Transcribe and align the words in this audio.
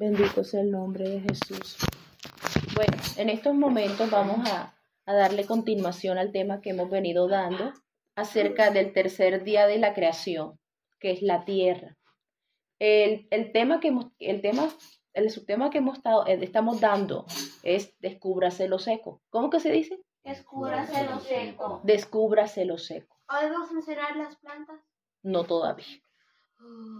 Bendito 0.00 0.44
sea 0.44 0.62
el 0.62 0.70
nombre 0.70 1.06
de 1.06 1.20
Jesús. 1.20 1.76
Bueno, 2.74 2.96
en 3.18 3.28
estos 3.28 3.54
momentos 3.54 4.10
vamos 4.10 4.48
a, 4.48 4.74
darle 5.04 5.44
continuación 5.44 6.16
al 6.16 6.32
tema 6.32 6.62
que 6.62 6.70
hemos 6.70 6.88
venido 6.88 7.28
dando 7.28 7.74
acerca 8.16 8.70
del 8.70 8.94
tercer 8.94 9.44
día 9.44 9.66
de 9.66 9.76
la 9.76 9.92
creación, 9.92 10.58
que 11.00 11.10
es 11.10 11.20
la 11.20 11.44
tierra. 11.44 11.98
El, 12.78 13.28
tema 13.52 13.78
que 13.80 13.88
hemos, 13.88 14.06
el 14.18 14.40
tema, 14.40 14.70
el 15.12 15.30
subtema 15.30 15.68
que 15.68 15.78
hemos 15.78 15.98
estado, 15.98 16.26
eh, 16.26 16.38
estamos 16.40 16.80
dando 16.80 17.26
es 17.62 17.94
descúbrase 17.98 18.68
lo 18.68 18.78
seco. 18.78 19.20
¿Cómo 19.28 19.50
que 19.50 19.60
se 19.60 19.70
dice? 19.70 20.00
Descúbrase 20.24 21.04
lo 21.04 21.20
seco. 21.20 21.80
Descúbrase 21.84 22.64
lo 22.64 22.78
seco. 22.78 23.20
¿Podemos 23.28 23.70
mencionar 23.70 24.16
las 24.16 24.34
plantas? 24.36 24.80
No 25.22 25.44
todavía. 25.44 26.00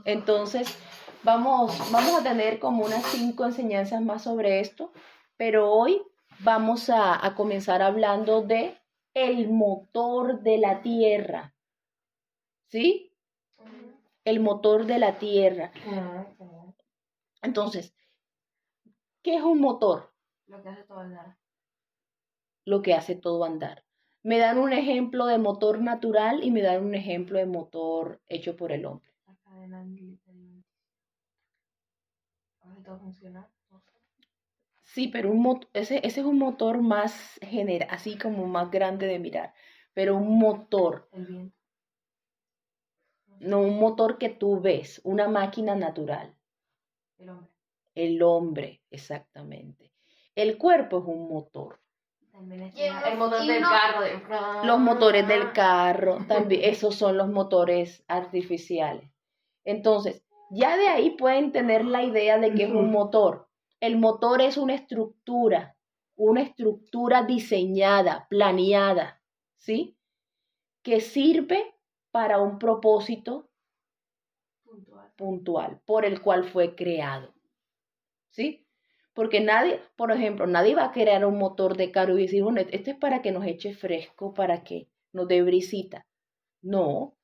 Entonces, 0.04 0.76
vamos, 1.22 1.76
vamos 1.90 2.20
a 2.20 2.22
tener 2.22 2.58
como 2.58 2.84
unas 2.84 3.04
cinco 3.06 3.44
enseñanzas 3.44 4.00
más 4.02 4.22
sobre 4.22 4.60
esto, 4.60 4.92
pero 5.36 5.70
hoy 5.70 6.02
vamos 6.40 6.90
a, 6.90 7.24
a 7.24 7.34
comenzar 7.34 7.82
hablando 7.82 8.42
de 8.42 8.80
el 9.14 9.48
motor 9.48 10.40
de 10.40 10.58
la 10.58 10.82
Tierra. 10.82 11.54
¿Sí? 12.68 13.12
El 14.24 14.40
motor 14.40 14.86
de 14.86 14.98
la 14.98 15.18
Tierra. 15.18 15.72
Entonces, 17.42 17.94
¿qué 19.22 19.36
es 19.36 19.42
un 19.42 19.60
motor? 19.60 20.12
Lo 20.46 20.62
que 20.62 20.68
hace 20.68 20.84
todo 20.84 20.98
andar. 20.98 21.36
Lo 22.64 22.82
que 22.82 22.94
hace 22.94 23.14
todo 23.16 23.44
andar. 23.44 23.84
Me 24.22 24.38
dan 24.38 24.58
un 24.58 24.72
ejemplo 24.72 25.26
de 25.26 25.38
motor 25.38 25.80
natural 25.80 26.44
y 26.44 26.50
me 26.50 26.60
dan 26.60 26.84
un 26.84 26.94
ejemplo 26.94 27.38
de 27.38 27.46
motor 27.46 28.20
hecho 28.28 28.56
por 28.56 28.72
el 28.72 28.84
hombre. 28.84 29.09
Sí, 34.82 35.08
pero 35.08 35.30
un 35.30 35.66
ese, 35.72 35.98
ese 35.98 36.20
es 36.20 36.26
un 36.26 36.38
motor 36.38 36.82
más 36.82 37.38
general, 37.42 37.88
así 37.90 38.18
como 38.18 38.46
más 38.46 38.70
grande 38.70 39.06
de 39.06 39.18
mirar. 39.18 39.54
Pero 39.94 40.16
un 40.16 40.38
motor. 40.38 41.08
El 41.12 41.26
viento. 41.26 41.56
No, 43.38 43.60
un 43.60 43.78
motor 43.78 44.18
que 44.18 44.28
tú 44.28 44.60
ves, 44.60 45.00
una 45.04 45.28
máquina 45.28 45.74
natural. 45.74 46.34
El 47.18 47.30
hombre. 47.30 47.50
El 47.94 48.22
hombre, 48.22 48.82
exactamente. 48.90 49.92
El 50.34 50.58
cuerpo 50.58 50.98
es 50.98 51.04
un 51.06 51.28
motor. 51.28 51.80
el 52.34 53.18
motor 53.18 53.46
del 53.46 53.62
carro. 53.62 54.64
Los 54.64 54.78
motores 54.80 55.28
del 55.28 55.52
carro, 55.52 56.18
también, 56.26 56.62
esos 56.64 56.94
son 56.96 57.16
los 57.16 57.28
motores 57.28 58.04
artificiales. 58.08 59.10
Entonces, 59.64 60.22
ya 60.50 60.76
de 60.76 60.88
ahí 60.88 61.10
pueden 61.10 61.52
tener 61.52 61.84
la 61.84 62.02
idea 62.02 62.38
de 62.38 62.52
que 62.54 62.64
es 62.64 62.70
un 62.70 62.90
motor. 62.90 63.48
El 63.78 63.98
motor 63.98 64.42
es 64.42 64.56
una 64.56 64.74
estructura, 64.74 65.76
una 66.16 66.42
estructura 66.42 67.22
diseñada, 67.22 68.26
planeada, 68.28 69.22
¿sí? 69.56 69.96
Que 70.82 71.00
sirve 71.00 71.74
para 72.10 72.40
un 72.40 72.58
propósito 72.58 73.48
puntual, 75.16 75.80
por 75.84 76.04
el 76.04 76.20
cual 76.22 76.44
fue 76.44 76.74
creado, 76.74 77.34
¿sí? 78.30 78.66
Porque 79.12 79.40
nadie, 79.40 79.80
por 79.96 80.12
ejemplo, 80.12 80.46
nadie 80.46 80.74
va 80.74 80.86
a 80.86 80.92
crear 80.92 81.24
un 81.26 81.38
motor 81.38 81.76
de 81.76 81.90
carro 81.90 82.18
y 82.18 82.22
decir, 82.22 82.42
bueno, 82.42 82.60
este 82.60 82.92
es 82.92 82.96
para 82.96 83.22
que 83.22 83.32
nos 83.32 83.44
eche 83.44 83.74
fresco, 83.74 84.32
para 84.32 84.62
que 84.64 84.88
nos 85.12 85.28
dé 85.28 85.42
brisita. 85.42 86.06
No, 86.62 87.16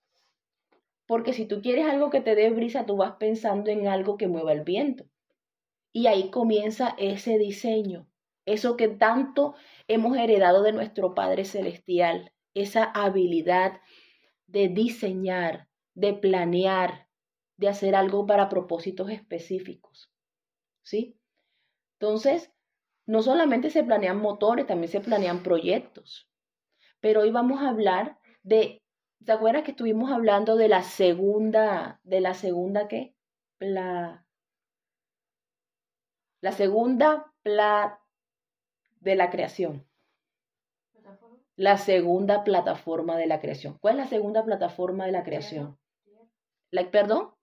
porque 1.07 1.33
si 1.33 1.47
tú 1.47 1.63
quieres 1.63 1.87
algo 1.87 2.11
que 2.11 2.21
te 2.21 2.35
dé 2.35 2.51
brisa, 2.51 2.87
tú 2.87 2.97
vas 2.97 3.17
pensando 3.19 3.71
en 3.71 3.89
algo 3.89 4.17
que 4.17 4.29
mueva 4.29 4.53
el 4.53 4.63
viento. 4.63 5.07
Y 5.93 6.09
ahí 6.09 6.31
comienza 6.31 6.95
ese 6.99 7.39
diseño, 7.39 8.09
eso 8.45 8.77
que 8.77 8.89
tanto 8.89 9.55
hemos 9.89 10.17
heredado 10.17 10.63
de 10.63 10.73
nuestro 10.73 11.15
Padre 11.15 11.45
Celestial, 11.45 12.33
esa 12.55 12.85
habilidad 12.85 13.81
de 14.47 14.69
diseñar, 14.69 15.69
de 15.95 16.13
planear, 16.13 17.09
de 17.57 17.69
hacer 17.69 17.95
algo 17.95 18.27
para 18.27 18.49
propósitos 18.49 19.11
específicos. 19.11 20.11
¿Sí? 20.83 21.19
Entonces, 21.99 22.53
no 23.07 23.23
solamente 23.23 23.71
se 23.71 23.85
planean 23.85 24.19
motores, 24.19 24.67
también 24.67 24.91
se 24.91 25.01
planean 25.01 25.43
proyectos. 25.43 26.29
Pero 27.01 27.23
hoy 27.23 27.31
vamos 27.31 27.61
a 27.63 27.69
hablar 27.69 28.19
de, 28.43 28.83
¿te 29.25 29.33
acuerdas 29.33 29.65
que 29.65 29.73
estuvimos 29.73 30.11
hablando 30.11 30.57
de 30.57 30.69
la 30.69 30.83
segunda, 30.83 32.01
de 32.05 32.21
la 32.21 32.35
segunda 32.35 32.89
qué? 32.89 33.15
La, 33.59 34.27
la 36.41 36.53
segunda 36.53 37.33
pla 37.43 38.01
de 39.01 39.17
la 39.17 39.31
creación. 39.31 39.87
La 41.57 41.79
segunda 41.79 42.45
plataforma 42.45 43.17
de 43.17 43.27
la 43.27 43.41
creación. 43.41 43.79
¿Cuál 43.79 43.95
es 43.95 44.05
la 44.05 44.11
segunda 44.11 44.45
plataforma 44.45 45.07
de 45.07 45.13
la 45.13 45.25
creación? 45.25 45.79
La, 46.71 46.91
¿Perdón? 46.91 47.35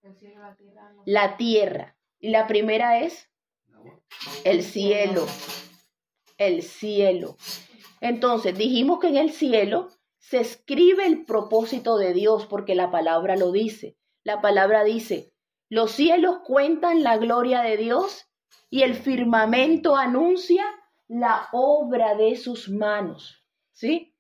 La 1.06 1.38
tierra. 1.38 1.98
Y 2.20 2.30
la 2.30 2.46
primera 2.46 3.00
es 3.00 3.30
el 4.44 4.64
cielo. 4.64 5.26
El 6.38 6.62
cielo. 6.62 7.38
Entonces, 8.02 8.58
dijimos 8.58 9.00
que 9.00 9.08
en 9.08 9.18
el 9.18 9.32
cielo 9.32 9.90
se 10.24 10.40
escribe 10.40 11.06
el 11.06 11.26
propósito 11.26 11.98
de 11.98 12.14
Dios 12.14 12.46
porque 12.46 12.76
la 12.76 12.92
palabra 12.92 13.36
lo 13.36 13.52
dice. 13.52 13.98
La 14.24 14.40
palabra 14.40 14.86
dice, 14.86 15.34
los 15.70 15.92
cielos 15.92 16.38
cuentan 16.46 17.04
la 17.04 17.18
gloria 17.18 17.62
de 17.62 17.76
Dios 17.76 18.26
y 18.70 18.84
el 18.84 18.96
firmamento 18.96 19.98
anuncia 19.98 20.64
la 21.10 21.50
obra 21.52 22.16
de 22.16 22.38
sus 22.38 22.70
manos. 22.70 23.44
¿Sí? 23.74 24.16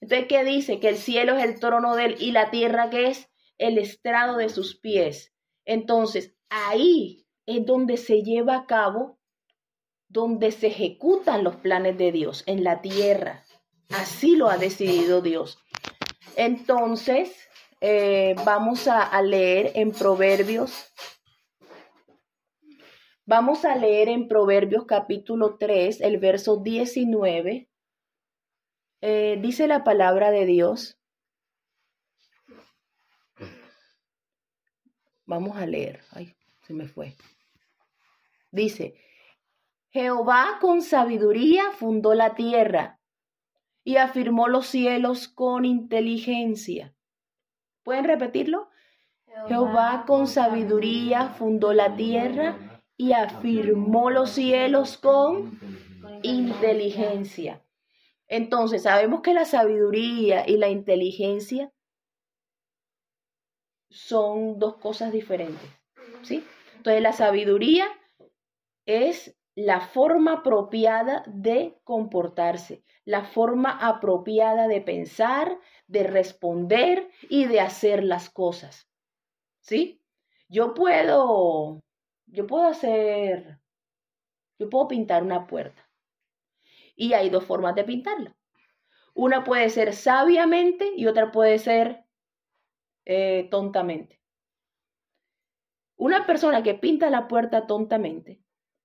Entonces, 0.00 0.28
¿qué 0.28 0.44
dice? 0.44 0.78
Que 0.78 0.90
el 0.90 0.96
cielo 0.96 1.36
es 1.36 1.44
el 1.44 1.58
trono 1.58 1.96
de 1.96 2.04
él 2.04 2.16
y 2.20 2.30
la 2.30 2.50
tierra 2.50 2.88
que 2.88 3.08
es 3.08 3.28
el 3.58 3.76
estrado 3.78 4.36
de 4.36 4.50
sus 4.50 4.78
pies. 4.78 5.34
Entonces, 5.64 6.36
ahí 6.48 7.26
es 7.46 7.66
donde 7.66 7.96
se 7.96 8.22
lleva 8.22 8.54
a 8.54 8.66
cabo, 8.66 9.18
donde 10.06 10.52
se 10.52 10.68
ejecutan 10.68 11.42
los 11.42 11.56
planes 11.56 11.98
de 11.98 12.12
Dios, 12.12 12.44
en 12.46 12.62
la 12.62 12.80
tierra. 12.82 13.44
Así 13.90 14.36
lo 14.36 14.48
ha 14.48 14.56
decidido 14.56 15.20
Dios. 15.20 15.58
Entonces, 16.36 17.48
eh, 17.80 18.34
vamos 18.44 18.86
a, 18.86 19.20
leer 19.22 19.72
en 19.74 19.90
Proverbios 19.92 20.92
Vamos 23.26 23.64
a 23.64 23.76
leer 23.76 24.08
en 24.08 24.26
Proverbios 24.26 24.86
capítulo 24.86 25.56
3, 25.56 26.00
el 26.00 26.18
verso 26.18 26.56
19. 26.56 27.68
Eh, 29.02 29.38
dice 29.40 29.68
la 29.68 29.84
palabra 29.84 30.32
de 30.32 30.46
Dios. 30.46 30.98
Vamos 35.26 35.56
a 35.56 35.66
leer. 35.66 36.00
Ay, 36.10 36.34
se 36.62 36.74
me 36.74 36.88
fue. 36.88 37.14
Dice, 38.50 38.94
Jehová 39.90 40.58
con 40.60 40.82
sabiduría 40.82 41.70
fundó 41.70 42.14
la 42.14 42.34
tierra 42.34 42.99
y 43.84 43.96
afirmó 43.96 44.48
los 44.48 44.66
cielos 44.66 45.28
con 45.28 45.64
inteligencia. 45.64 46.94
¿Pueden 47.82 48.04
repetirlo? 48.04 48.68
Jehová 49.48 50.04
con 50.06 50.26
sabiduría 50.26 51.28
fundó 51.28 51.72
la 51.72 51.96
tierra 51.96 52.82
y 52.96 53.12
afirmó 53.12 54.10
los 54.10 54.30
cielos 54.30 54.98
con 54.98 55.58
inteligencia. 56.22 57.64
Entonces, 58.28 58.82
sabemos 58.82 59.22
que 59.22 59.34
la 59.34 59.44
sabiduría 59.44 60.48
y 60.48 60.56
la 60.56 60.68
inteligencia 60.68 61.72
son 63.88 64.58
dos 64.58 64.76
cosas 64.76 65.12
diferentes, 65.12 65.68
¿sí? 66.22 66.44
Entonces, 66.76 67.02
la 67.02 67.12
sabiduría 67.12 67.86
es 68.86 69.36
la 69.60 69.80
forma 69.80 70.32
apropiada 70.36 71.22
de 71.26 71.78
comportarse, 71.84 72.82
la 73.04 73.24
forma 73.24 73.70
apropiada 73.70 74.68
de 74.68 74.80
pensar, 74.80 75.58
de 75.86 76.04
responder 76.04 77.10
y 77.28 77.44
de 77.44 77.60
hacer 77.60 78.02
las 78.02 78.30
cosas, 78.30 78.88
¿sí? 79.60 80.02
Yo 80.48 80.72
puedo 80.72 81.82
yo 82.24 82.46
puedo 82.46 82.68
hacer, 82.68 83.58
yo 84.58 84.70
puedo 84.70 84.88
pintar 84.88 85.22
una 85.22 85.46
puerta. 85.46 85.90
Y 86.96 87.12
hay 87.12 87.28
dos 87.28 87.44
formas 87.44 87.74
de 87.74 87.84
pintarla. 87.84 88.34
Una 89.12 89.44
puede 89.44 89.68
ser 89.68 89.92
sabiamente 89.92 90.90
y 90.96 91.06
otra 91.06 91.32
puede 91.32 91.58
ser 91.58 92.06
eh, 93.04 93.48
tontamente. 93.50 94.22
Una 95.96 96.24
persona 96.24 96.62
que 96.62 96.74
pinta 96.74 97.10
la 97.10 97.28
puerta 97.28 97.66
tontamente 97.66 98.39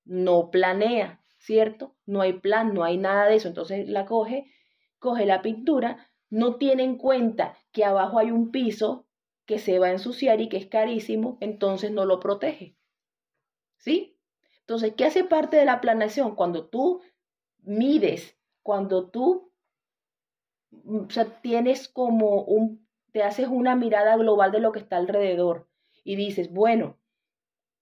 no 0.06 0.50
planea, 0.50 1.20
¿cierto? 1.38 1.94
No 2.06 2.22
hay 2.22 2.34
plan, 2.34 2.72
no 2.74 2.84
hay 2.84 2.96
nada 2.96 3.26
de 3.26 3.36
eso. 3.36 3.48
Entonces 3.48 3.88
la 3.88 4.06
coge, 4.06 4.50
coge 4.98 5.26
la 5.26 5.42
pintura, 5.42 6.08
no 6.30 6.56
tiene 6.56 6.84
en 6.84 6.96
cuenta 6.96 7.56
que 7.72 7.84
abajo 7.84 8.18
hay 8.18 8.30
un 8.30 8.50
piso 8.50 9.06
que 9.44 9.58
se 9.58 9.78
va 9.78 9.88
a 9.88 9.92
ensuciar 9.92 10.40
y 10.40 10.48
que 10.48 10.56
es 10.56 10.66
carísimo, 10.66 11.38
entonces 11.40 11.92
no 11.92 12.04
lo 12.04 12.18
protege. 12.18 12.76
¿Sí? 13.76 14.18
Entonces, 14.60 14.94
¿qué 14.96 15.04
hace 15.04 15.22
parte 15.22 15.56
de 15.56 15.64
la 15.64 15.80
planeación? 15.80 16.34
Cuando 16.34 16.66
tú 16.66 17.02
mides, 17.62 18.36
cuando 18.62 19.10
tú 19.10 19.52
o 20.84 21.10
sea, 21.10 21.40
tienes 21.40 21.88
como 21.88 22.42
un, 22.42 22.86
te 23.12 23.22
haces 23.22 23.48
una 23.48 23.76
mirada 23.76 24.16
global 24.16 24.52
de 24.52 24.60
lo 24.60 24.72
que 24.72 24.80
está 24.80 24.96
alrededor 24.96 25.68
y 26.04 26.16
dices, 26.16 26.52
bueno, 26.52 26.98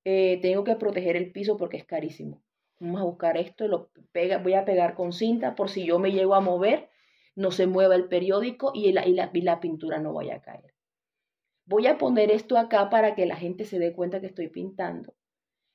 eh, 0.05 0.39
tengo 0.43 0.65
que 0.65 0.77
proteger 0.77 1.17
el 1.17 1.33
piso 1.33 1.57
porque 1.57 1.79
es 1.79 1.85
carísimo. 1.85 2.43
Vamos 2.79 3.01
a 3.01 3.05
buscar 3.05 3.37
esto, 3.37 3.67
lo 3.69 3.91
pega, 4.13 4.39
voy 4.39 4.55
a 4.55 4.65
pegar 4.65 4.95
con 4.95 5.13
cinta 5.13 5.55
por 5.55 5.71
si 5.71 5.87
yo 5.87 5.99
me 5.99 6.13
llego 6.13 6.35
a 6.35 6.41
mover, 6.41 6.91
no 7.35 7.51
se 7.51 7.67
mueva 7.67 7.95
el 7.95 8.09
periódico 8.09 8.73
y 8.75 8.93
la, 8.93 9.07
y 9.07 9.15
la, 9.15 9.31
y 9.33 9.41
la 9.41 9.61
pintura 9.61 9.99
no 9.99 10.13
vaya 10.13 10.37
a 10.37 10.43
caer. 10.43 10.75
Voy 11.67 11.87
a 11.87 11.97
poner 11.97 12.31
esto 12.31 12.59
acá 12.59 12.91
para 12.91 13.15
que 13.15 13.25
la 13.25 13.37
gente 13.37 13.65
se 13.65 13.79
dé 13.79 13.95
cuenta 13.95 14.21
que 14.21 14.27
estoy 14.27 14.49
pintando. 14.49 15.15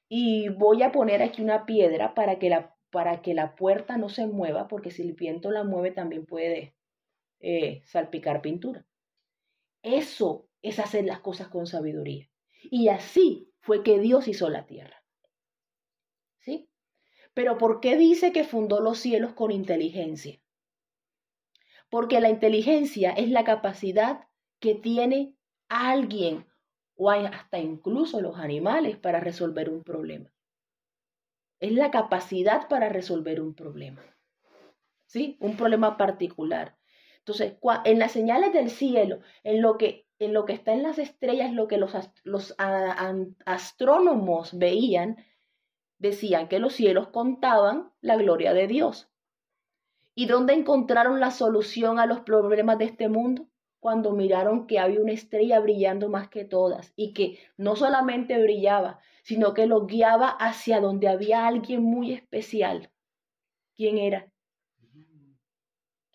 Y 0.08 0.50
voy 0.50 0.84
a 0.84 0.92
poner 0.92 1.22
aquí 1.22 1.42
una 1.42 1.66
piedra 1.66 2.14
para 2.14 2.38
que 2.38 2.50
la, 2.50 2.76
para 2.92 3.22
que 3.22 3.34
la 3.34 3.56
puerta 3.56 3.98
no 3.98 4.10
se 4.10 4.28
mueva, 4.28 4.68
porque 4.68 4.92
si 4.92 5.02
el 5.02 5.14
viento 5.14 5.52
la 5.52 5.64
mueve 5.64 5.92
también 5.92 6.26
puede 6.26 6.76
eh, 7.40 7.82
salpicar 7.86 8.42
pintura. 8.42 8.86
Eso 9.82 10.48
es 10.62 10.80
hacer 10.80 11.06
las 11.06 11.22
cosas 11.22 11.48
con 11.48 11.66
sabiduría. 11.66 12.30
Y 12.64 12.90
así 12.90 13.49
fue 13.70 13.84
que 13.84 14.00
Dios 14.00 14.28
hizo 14.28 14.50
la 14.50 14.66
tierra. 14.66 15.04
¿Sí? 16.40 16.72
Pero 17.36 17.60
¿por 17.60 17.82
qué 17.82 17.98
dice 17.98 18.32
que 18.32 18.44
fundó 18.44 18.80
los 18.80 18.98
cielos 18.98 19.34
con 19.34 19.52
inteligencia? 19.52 20.42
Porque 21.88 22.20
la 22.20 22.30
inteligencia 22.30 23.12
es 23.12 23.30
la 23.30 23.44
capacidad 23.44 24.28
que 24.60 24.74
tiene 24.74 25.36
alguien 25.68 26.48
o 26.96 27.12
hasta 27.12 27.60
incluso 27.60 28.22
los 28.22 28.40
animales 28.40 28.98
para 28.98 29.20
resolver 29.20 29.70
un 29.70 29.84
problema. 29.84 30.34
Es 31.60 31.72
la 31.72 31.92
capacidad 31.92 32.68
para 32.70 32.90
resolver 32.90 33.40
un 33.40 33.54
problema. 33.54 34.02
¿Sí? 35.06 35.38
Un 35.42 35.56
problema 35.56 35.96
particular. 35.96 36.79
Entonces, 37.30 37.60
en 37.86 38.00
las 38.00 38.12
señales 38.12 38.54
del 38.54 38.72
cielo, 38.72 39.20
en 39.44 39.62
lo 39.62 39.78
que, 39.78 40.08
en 40.18 40.34
lo 40.34 40.46
que 40.46 40.54
está 40.54 40.74
en 40.74 40.82
las 40.82 40.98
estrellas, 40.98 41.54
lo 41.54 41.68
que 41.68 41.78
los, 41.78 41.94
los 42.24 42.56
astrónomos 43.46 44.58
veían, 44.58 45.18
decían 46.00 46.48
que 46.48 46.58
los 46.58 46.74
cielos 46.74 47.10
contaban 47.10 47.92
la 48.02 48.16
gloria 48.16 48.54
de 48.54 48.66
Dios. 48.66 49.12
¿Y 50.16 50.26
dónde 50.26 50.54
encontraron 50.54 51.20
la 51.20 51.30
solución 51.30 52.00
a 52.00 52.08
los 52.08 52.22
problemas 52.22 52.80
de 52.80 52.86
este 52.86 53.10
mundo? 53.10 53.48
Cuando 53.80 54.12
miraron 54.14 54.66
que 54.66 54.80
había 54.80 55.00
una 55.00 55.12
estrella 55.12 55.60
brillando 55.60 56.10
más 56.10 56.30
que 56.30 56.46
todas 56.46 56.94
y 56.96 57.14
que 57.14 57.38
no 57.58 57.76
solamente 57.76 58.42
brillaba, 58.42 59.02
sino 59.22 59.54
que 59.54 59.68
los 59.68 59.86
guiaba 59.86 60.30
hacia 60.30 60.82
donde 60.82 61.08
había 61.08 61.46
alguien 61.46 61.84
muy 61.84 62.12
especial. 62.12 62.90
¿Quién 63.76 64.00
era? 64.00 64.32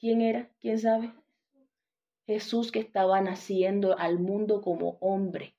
¿Quién 0.05 0.21
era? 0.21 0.51
¿Quién 0.61 0.79
sabe? 0.79 1.15
Jesús 2.27 2.71
que 2.71 2.79
estaba 2.79 3.23
naciendo 3.23 3.99
al 3.99 4.19
mundo 4.19 4.61
como 4.61 4.99
hombre 5.01 5.55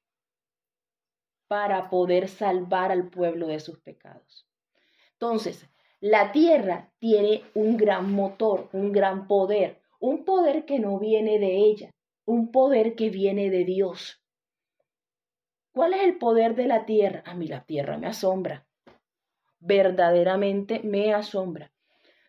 para 1.48 1.90
poder 1.90 2.28
salvar 2.28 2.92
al 2.92 3.10
pueblo 3.10 3.48
de 3.48 3.60
sus 3.60 3.80
pecados. 3.80 4.48
Entonces, 5.14 5.68
la 6.00 6.32
tierra 6.32 6.94
tiene 7.00 7.42
un 7.56 7.76
gran 7.76 8.12
motor, 8.12 8.70
un 8.72 8.92
gran 8.92 9.28
poder, 9.28 9.82
un 10.00 10.26
poder 10.26 10.66
que 10.66 10.78
no 10.78 11.00
viene 11.00 11.40
de 11.40 11.56
ella, 11.56 11.96
un 12.26 12.52
poder 12.52 12.94
que 12.94 13.10
viene 13.10 13.50
de 13.50 13.66
Dios. 13.66 14.22
¿Cuál 15.72 15.96
es 15.96 16.04
el 16.04 16.20
poder 16.20 16.54
de 16.54 16.68
la 16.68 16.86
tierra? 16.86 17.24
A 17.26 17.34
mí 17.34 17.48
la 17.48 17.64
tierra 17.66 17.98
me 17.98 18.06
asombra, 18.06 18.68
verdaderamente 19.60 20.82
me 20.84 21.16
asombra. 21.16 21.72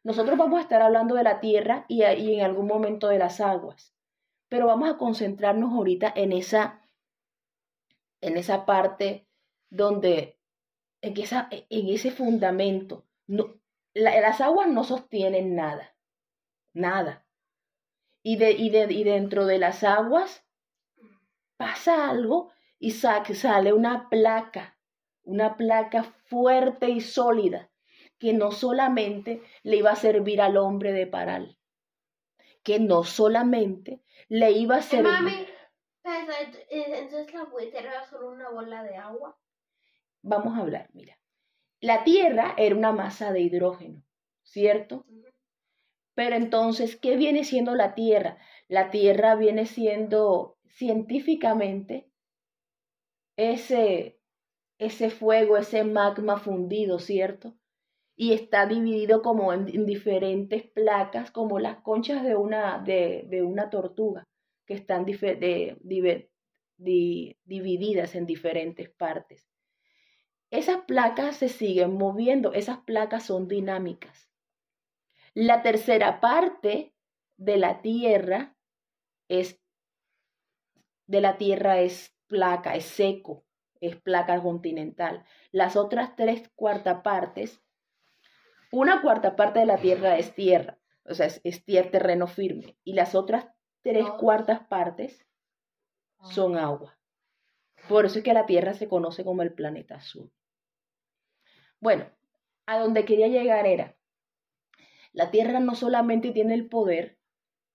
Nosotros 0.06 0.38
vamos 0.38 0.60
a 0.60 0.62
estar 0.62 0.82
hablando 0.82 1.16
de 1.16 1.24
la 1.24 1.40
tierra 1.40 1.84
y, 1.88 2.02
en 2.04 2.44
algún 2.44 2.68
momento 2.68 3.08
de 3.08 3.18
las 3.18 3.40
aguas, 3.40 3.92
pero 4.48 4.68
vamos 4.68 4.88
a 4.88 4.98
concentrarnos 4.98 5.72
ahorita 5.72 6.12
en 6.14 6.30
esa, 6.30 6.80
en 8.20 8.36
esa 8.36 8.66
parte 8.66 9.26
donde, 9.68 10.38
en, 11.00 11.14
en 11.16 11.88
ese 11.88 12.12
fundamento, 12.12 13.04
las 13.94 14.40
aguas 14.40 14.68
no 14.68 14.84
sostienen 14.84 15.56
nada, 15.56 15.96
nada. 16.72 17.26
Y, 18.22 18.36
de, 18.36 18.52
y, 18.52 18.70
de, 18.70 18.84
y 18.92 19.02
dentro 19.02 19.44
de 19.44 19.58
las 19.58 19.82
aguas 19.82 20.46
pasa 21.56 22.08
algo 22.08 22.52
y 22.78 22.92
sale 22.92 23.72
una 23.72 24.08
placa, 24.08 24.78
una 25.24 25.56
placa 25.56 26.04
fuerte 26.04 26.90
y 26.90 27.00
sólida 27.00 27.72
que 28.18 28.32
no 28.32 28.50
solamente 28.50 29.42
le 29.62 29.76
iba 29.76 29.90
a 29.90 29.96
servir 29.96 30.40
al 30.40 30.56
hombre 30.56 30.92
de 30.92 31.06
Paral, 31.06 31.58
que 32.62 32.80
no 32.80 33.04
solamente 33.04 34.02
le 34.28 34.52
iba 34.52 34.76
a 34.76 34.82
servir... 34.82 35.12
Mami, 35.12 35.46
entonces 36.70 37.34
la 37.34 37.46
tierra 37.70 37.90
era 37.90 38.04
solo 38.04 38.30
una 38.30 38.48
bola 38.50 38.82
de 38.82 38.96
agua. 38.96 39.36
Vamos 40.22 40.56
a 40.56 40.62
hablar, 40.62 40.88
mira. 40.92 41.18
La 41.80 42.04
Tierra 42.04 42.54
era 42.56 42.74
una 42.74 42.92
masa 42.92 43.32
de 43.32 43.40
hidrógeno, 43.40 44.02
¿cierto? 44.42 45.04
Pero 46.14 46.34
entonces, 46.34 46.96
¿qué 46.96 47.16
viene 47.16 47.44
siendo 47.44 47.74
la 47.74 47.94
Tierra? 47.94 48.38
La 48.66 48.90
Tierra 48.90 49.34
viene 49.34 49.66
siendo 49.66 50.58
científicamente 50.68 52.10
ese, 53.36 54.18
ese 54.78 55.10
fuego, 55.10 55.58
ese 55.58 55.84
magma 55.84 56.38
fundido, 56.38 56.98
¿cierto? 56.98 57.54
Y 58.16 58.32
está 58.32 58.66
dividido 58.66 59.20
como 59.20 59.52
en, 59.52 59.84
diferentes 59.84 60.64
placas, 60.70 61.30
como 61.30 61.58
las 61.58 61.82
conchas 61.82 62.24
de 62.24 62.34
una, 62.34 62.78
de, 62.78 63.42
una 63.42 63.68
tortuga, 63.68 64.26
que 64.66 64.72
están 64.72 65.04
de, 65.04 66.30
divididas 66.78 68.14
en 68.14 68.26
diferentes 68.26 68.88
partes. 68.88 69.46
Esas 70.50 70.78
placas 70.86 71.36
se 71.36 71.50
siguen 71.50 71.94
moviendo, 71.98 72.54
esas 72.54 72.78
placas 72.78 73.24
son 73.24 73.48
dinámicas. 73.48 74.30
La 75.34 75.62
tercera 75.62 76.20
parte 76.20 76.94
de 77.36 77.58
la 77.58 77.82
Tierra 77.82 78.56
es 79.28 79.60
de 81.06 81.20
la 81.20 81.36
Tierra 81.36 81.80
es 81.80 82.16
placa, 82.26 82.74
es 82.74 82.86
seco, 82.86 83.44
es 83.80 83.96
placa 83.96 84.42
continental. 84.42 85.24
Las 85.52 85.76
otras 85.76 86.16
tres 86.16 86.48
cuartas 86.56 87.02
partes 87.02 87.62
una 88.72 89.02
cuarta 89.02 89.36
parte 89.36 89.60
de 89.60 89.66
la 89.66 89.78
tierra 89.78 90.18
es 90.18 90.34
tierra, 90.34 90.78
o 91.04 91.14
sea, 91.14 91.26
es, 91.26 91.64
tierra, 91.64 91.90
terreno 91.90 92.26
firme, 92.26 92.76
y 92.84 92.94
las 92.94 93.14
otras 93.14 93.46
tres 93.82 94.08
cuartas 94.18 94.66
partes 94.66 95.26
ah. 96.18 96.32
son 96.32 96.56
agua. 96.56 96.98
Por 97.88 98.04
eso 98.04 98.18
es 98.18 98.24
que 98.24 98.34
la 98.34 98.46
tierra 98.46 98.74
se 98.74 98.88
conoce 98.88 99.24
como 99.24 99.42
el 99.42 99.52
planeta 99.52 99.96
azul. 99.96 100.32
Bueno, 101.80 102.10
a 102.66 102.78
donde 102.78 103.04
quería 103.04 103.28
llegar 103.28 103.66
era, 103.66 103.96
la 105.12 105.30
tierra 105.30 105.60
no 105.60 105.74
solamente 105.74 106.32
tiene 106.32 106.54
el 106.54 106.68
poder 106.68 107.18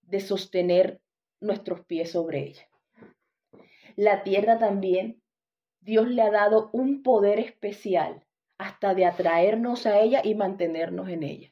de 0.02 0.20
sostener 0.20 1.02
nuestros 1.40 1.86
pies 1.86 2.12
sobre 2.12 2.40
ella, 2.40 2.68
la 3.96 4.24
tierra 4.24 4.58
también, 4.58 5.22
Dios 5.80 6.08
le 6.08 6.22
ha 6.22 6.32
dado 6.32 6.70
un 6.74 7.04
poder 7.04 7.40
especial 7.40 8.26
hasta 8.62 8.94
de 8.94 9.08
atraernos 9.08 9.88
a 9.88 10.00
ella 10.00 10.22
y 10.24 10.36
mantenernos 10.36 11.10
en 11.10 11.24
ella. 11.24 11.52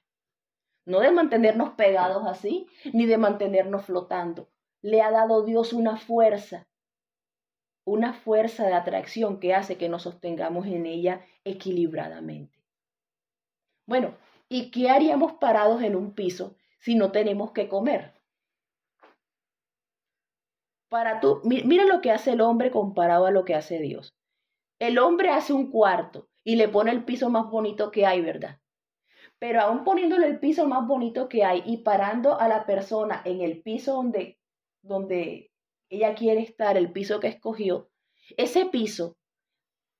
No 0.85 0.99
de 0.99 1.11
mantenernos 1.11 1.71
pegados 1.71 2.27
así, 2.27 2.67
ni 2.93 3.07
de 3.07 3.17
mantenernos 3.17 3.85
flotando. 3.85 4.49
Le 4.81 5.01
ha 5.01 5.09
dado 5.09 5.43
Dios 5.43 5.73
una 5.73 5.97
fuerza, 5.97 6.67
una 7.83 8.13
fuerza 8.13 8.67
de 8.67 8.73
atracción 8.73 9.39
que 9.39 9.55
hace 9.55 9.77
que 9.77 9.89
nos 9.89 10.03
sostengamos 10.03 10.67
en 10.67 10.85
ella 10.85 11.25
equilibradamente. 11.43 12.59
Bueno, 13.87 14.15
¿y 14.47 14.69
qué 14.69 14.91
haríamos 14.91 15.33
parados 15.33 15.81
en 15.81 15.95
un 15.95 16.13
piso 16.13 16.57
si 16.79 16.93
no 16.93 17.11
tenemos 17.11 17.53
que 17.53 17.67
comer? 17.67 18.13
Para 20.89 21.19
tú, 21.19 21.41
mira 21.43 21.85
lo 21.85 22.01
que 22.01 22.11
hace 22.11 22.33
el 22.33 22.41
hombre 22.41 22.69
comparado 22.69 23.25
a 23.25 23.31
lo 23.31 23.45
que 23.45 23.55
hace 23.55 23.79
Dios. 23.79 24.15
El 24.79 24.99
hombre 24.99 25.29
hace 25.29 25.53
un 25.53 25.71
cuarto 25.71 26.28
y 26.43 26.55
le 26.55 26.69
pone 26.69 26.91
el 26.91 27.05
piso 27.05 27.29
más 27.29 27.49
bonito 27.49 27.91
que 27.91 28.05
hay, 28.05 28.21
¿verdad? 28.21 28.59
Pero 29.39 29.61
aún 29.61 29.83
poniéndole 29.83 30.27
el 30.27 30.39
piso 30.39 30.67
más 30.67 30.87
bonito 30.87 31.29
que 31.29 31.43
hay 31.43 31.63
y 31.65 31.77
parando 31.77 32.39
a 32.39 32.47
la 32.47 32.65
persona 32.65 33.21
en 33.25 33.41
el 33.41 33.61
piso 33.61 33.93
donde, 33.93 34.39
donde 34.81 35.51
ella 35.89 36.15
quiere 36.15 36.41
estar, 36.41 36.77
el 36.77 36.91
piso 36.91 37.19
que 37.19 37.27
escogió, 37.27 37.89
ese 38.37 38.65
piso 38.65 39.17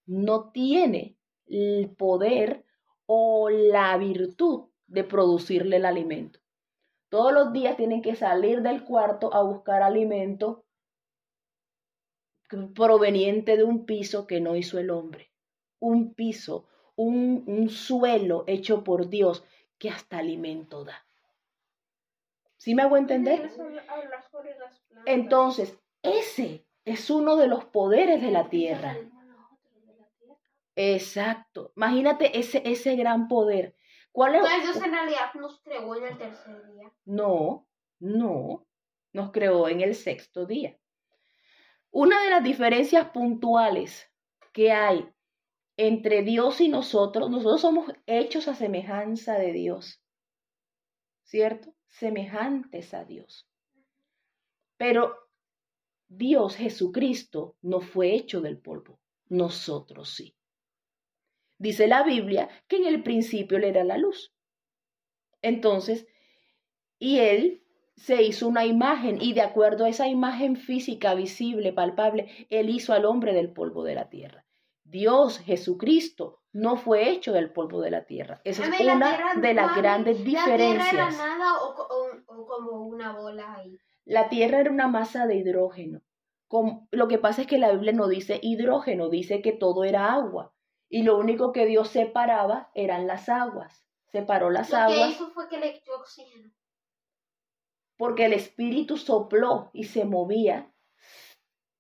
no 0.05 0.51
tiene 0.51 1.17
el 1.47 1.95
poder 1.95 2.65
o 3.05 3.49
la 3.49 3.97
virtud 3.97 4.69
de 4.87 5.03
producirle 5.03 5.77
el 5.77 5.85
alimento. 5.85 6.39
Todos 7.09 7.33
los 7.33 7.53
días 7.53 7.75
tienen 7.77 8.01
que 8.01 8.15
salir 8.15 8.61
del 8.61 8.83
cuarto 8.83 9.33
a 9.33 9.41
buscar 9.41 9.81
alimento 9.81 10.65
proveniente 12.75 13.57
de 13.57 13.63
un 13.63 13.85
piso 13.85 14.25
que 14.27 14.41
no 14.41 14.55
hizo 14.55 14.79
el 14.79 14.89
hombre 14.89 15.29
un 15.79 16.13
piso, 16.13 16.67
un, 16.95 17.43
un 17.47 17.69
suelo 17.69 18.43
hecho 18.47 18.83
por 18.83 19.09
Dios 19.09 19.43
que 19.77 19.89
hasta 19.89 20.19
alimento 20.19 20.83
da. 20.83 21.05
¿Sí 22.57 22.75
me 22.75 22.83
hago 22.83 22.97
entender? 22.97 23.49
Entonces, 25.05 25.79
ese 26.03 26.65
es 26.83 27.09
uno 27.09 27.37
de 27.37 27.47
los 27.47 27.63
poderes 27.65 28.21
de 28.21 28.31
la 28.31 28.49
tierra. 28.49 28.97
Exacto. 30.75 31.71
Imagínate 31.75 32.37
ese, 32.37 32.61
ese 32.65 32.95
gran 32.95 33.27
poder. 33.27 33.75
¿Cuál 34.11 34.35
es? 34.35 34.43
Dios 34.63 34.75
en 34.77 34.91
realidad 34.91 35.33
nos 35.35 35.61
creó 35.61 35.95
en 35.95 36.03
el 36.05 36.17
tercer 36.17 36.67
día. 36.73 36.91
No, 37.05 37.67
no. 37.99 38.65
Nos 39.13 39.31
creó 39.31 39.67
en 39.69 39.81
el 39.81 39.95
sexto 39.95 40.45
día. 40.45 40.77
Una 41.91 42.21
de 42.23 42.29
las 42.29 42.43
diferencias 42.43 43.09
puntuales 43.09 44.11
que 44.51 44.71
hay 44.71 45.09
entre 45.81 46.23
Dios 46.23 46.59
y 46.59 46.67
nosotros, 46.67 47.29
nosotros 47.29 47.61
somos 47.61 47.89
hechos 48.05 48.49
a 48.49 48.53
semejanza 48.53 49.39
de 49.39 49.53
Dios. 49.53 50.01
¿Cierto? 51.23 51.73
Semejantes 51.87 52.93
a 52.93 53.05
Dios. 53.05 53.47
Pero 54.75 55.15
Dios 56.09 56.57
Jesucristo 56.57 57.55
no 57.61 57.79
fue 57.79 58.13
hecho 58.13 58.41
del 58.41 58.57
polvo, 58.57 58.99
nosotros 59.29 60.09
sí. 60.09 60.35
Dice 61.57 61.87
la 61.87 62.03
Biblia 62.03 62.49
que 62.67 62.75
en 62.75 62.85
el 62.85 63.01
principio 63.01 63.57
le 63.57 63.69
era 63.69 63.85
la 63.85 63.97
luz. 63.97 64.33
Entonces, 65.41 66.07
y 66.97 67.19
él 67.19 67.63
se 67.95 68.21
hizo 68.23 68.49
una 68.49 68.65
imagen 68.65 69.21
y 69.21 69.31
de 69.31 69.41
acuerdo 69.41 69.85
a 69.85 69.89
esa 69.89 70.09
imagen 70.09 70.57
física, 70.57 71.13
visible, 71.13 71.71
palpable, 71.71 72.47
él 72.49 72.69
hizo 72.69 72.91
al 72.91 73.05
hombre 73.05 73.33
del 73.33 73.53
polvo 73.53 73.85
de 73.85 73.95
la 73.95 74.09
tierra. 74.09 74.45
Dios, 74.89 75.39
Jesucristo, 75.39 76.41
no 76.51 76.75
fue 76.75 77.09
hecho 77.09 77.31
del 77.31 77.51
polvo 77.51 77.79
de 77.79 77.91
la 77.91 78.05
tierra. 78.05 78.41
Esa 78.43 78.63
es 78.63 78.79
una 78.79 79.35
de 79.35 79.53
las 79.53 79.75
grandes 79.75 80.23
diferencias. 80.23 80.93
¿La 80.93 81.09
tierra 81.09 81.09
era 81.09 81.11
nada 81.11 81.53
o, 81.61 82.45
como 82.47 82.87
una 82.87 83.15
bola 83.15 83.55
ahí? 83.55 83.77
La 84.05 84.29
tierra 84.29 84.59
era 84.59 84.71
una 84.71 84.87
masa 84.87 85.27
de 85.27 85.35
hidrógeno. 85.35 86.01
lo 86.91 87.07
que 87.07 87.19
pasa 87.19 87.41
es 87.41 87.47
que 87.47 87.59
la 87.59 87.71
Biblia 87.71 87.93
no 87.93 88.07
dice 88.07 88.39
hidrógeno, 88.41 89.09
dice 89.09 89.43
que 89.43 89.51
todo 89.51 89.83
era 89.83 90.11
agua. 90.11 90.53
Y 90.89 91.03
lo 91.03 91.19
único 91.19 91.51
que 91.51 91.67
Dios 91.67 91.89
separaba 91.89 92.71
eran 92.73 93.05
las 93.05 93.29
aguas. 93.29 93.85
Separó 94.07 94.49
las 94.49 94.73
aguas. 94.73 94.97
Lo 94.97 95.05
que 95.05 95.11
hizo 95.11 95.29
fue 95.31 95.47
que 95.49 95.59
le 95.59 95.75
echó 95.75 95.91
oxígeno. 95.99 96.51
Porque 97.95 98.25
el 98.25 98.33
Espíritu 98.33 98.97
sopló 98.97 99.69
y 99.71 99.83
se 99.83 100.05
movía. 100.05 100.73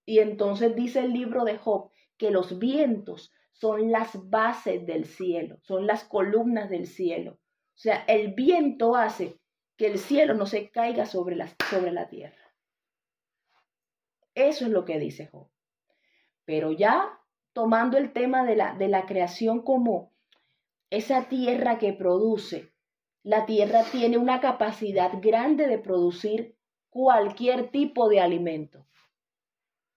Y 0.05 0.19
entonces 0.19 0.75
dice 0.75 0.99
el 0.99 1.13
libro 1.13 1.43
de 1.43 1.57
Job 1.57 1.89
que 2.19 2.29
los 2.29 2.59
vientos 2.59 3.33
son 3.53 3.91
las 3.91 4.29
bases 4.29 4.85
del 4.85 5.05
cielo, 5.05 5.57
son 5.63 5.87
las 5.87 6.03
columnas 6.03 6.69
del 6.69 6.85
cielo. 6.85 7.31
O 7.31 7.81
sea, 7.81 8.03
el 8.07 8.33
viento 8.33 8.95
hace 8.95 9.39
que 9.77 9.87
el 9.87 9.97
cielo 9.97 10.33
no 10.33 10.45
se 10.45 10.69
caiga 10.69 11.05
sobre 11.05 11.35
la, 11.35 11.49
sobre 11.69 11.91
la 11.91 12.09
tierra. 12.09 12.53
Eso 14.35 14.65
es 14.65 14.71
lo 14.71 14.85
que 14.85 14.99
dice 14.99 15.27
Job. 15.27 15.49
Pero 16.45 16.71
ya 16.73 17.17
tomando 17.53 17.97
el 17.97 18.11
tema 18.11 18.45
de 18.45 18.55
la, 18.55 18.75
de 18.75 18.89
la 18.89 19.05
creación 19.05 19.63
como 19.63 20.13
esa 20.89 21.29
tierra 21.29 21.77
que 21.77 21.93
produce, 21.93 22.73
la 23.23 23.45
tierra 23.45 23.83
tiene 23.91 24.17
una 24.17 24.41
capacidad 24.41 25.11
grande 25.21 25.67
de 25.67 25.77
producir 25.77 26.57
cualquier 26.89 27.69
tipo 27.69 28.09
de 28.09 28.19
alimento. 28.19 28.85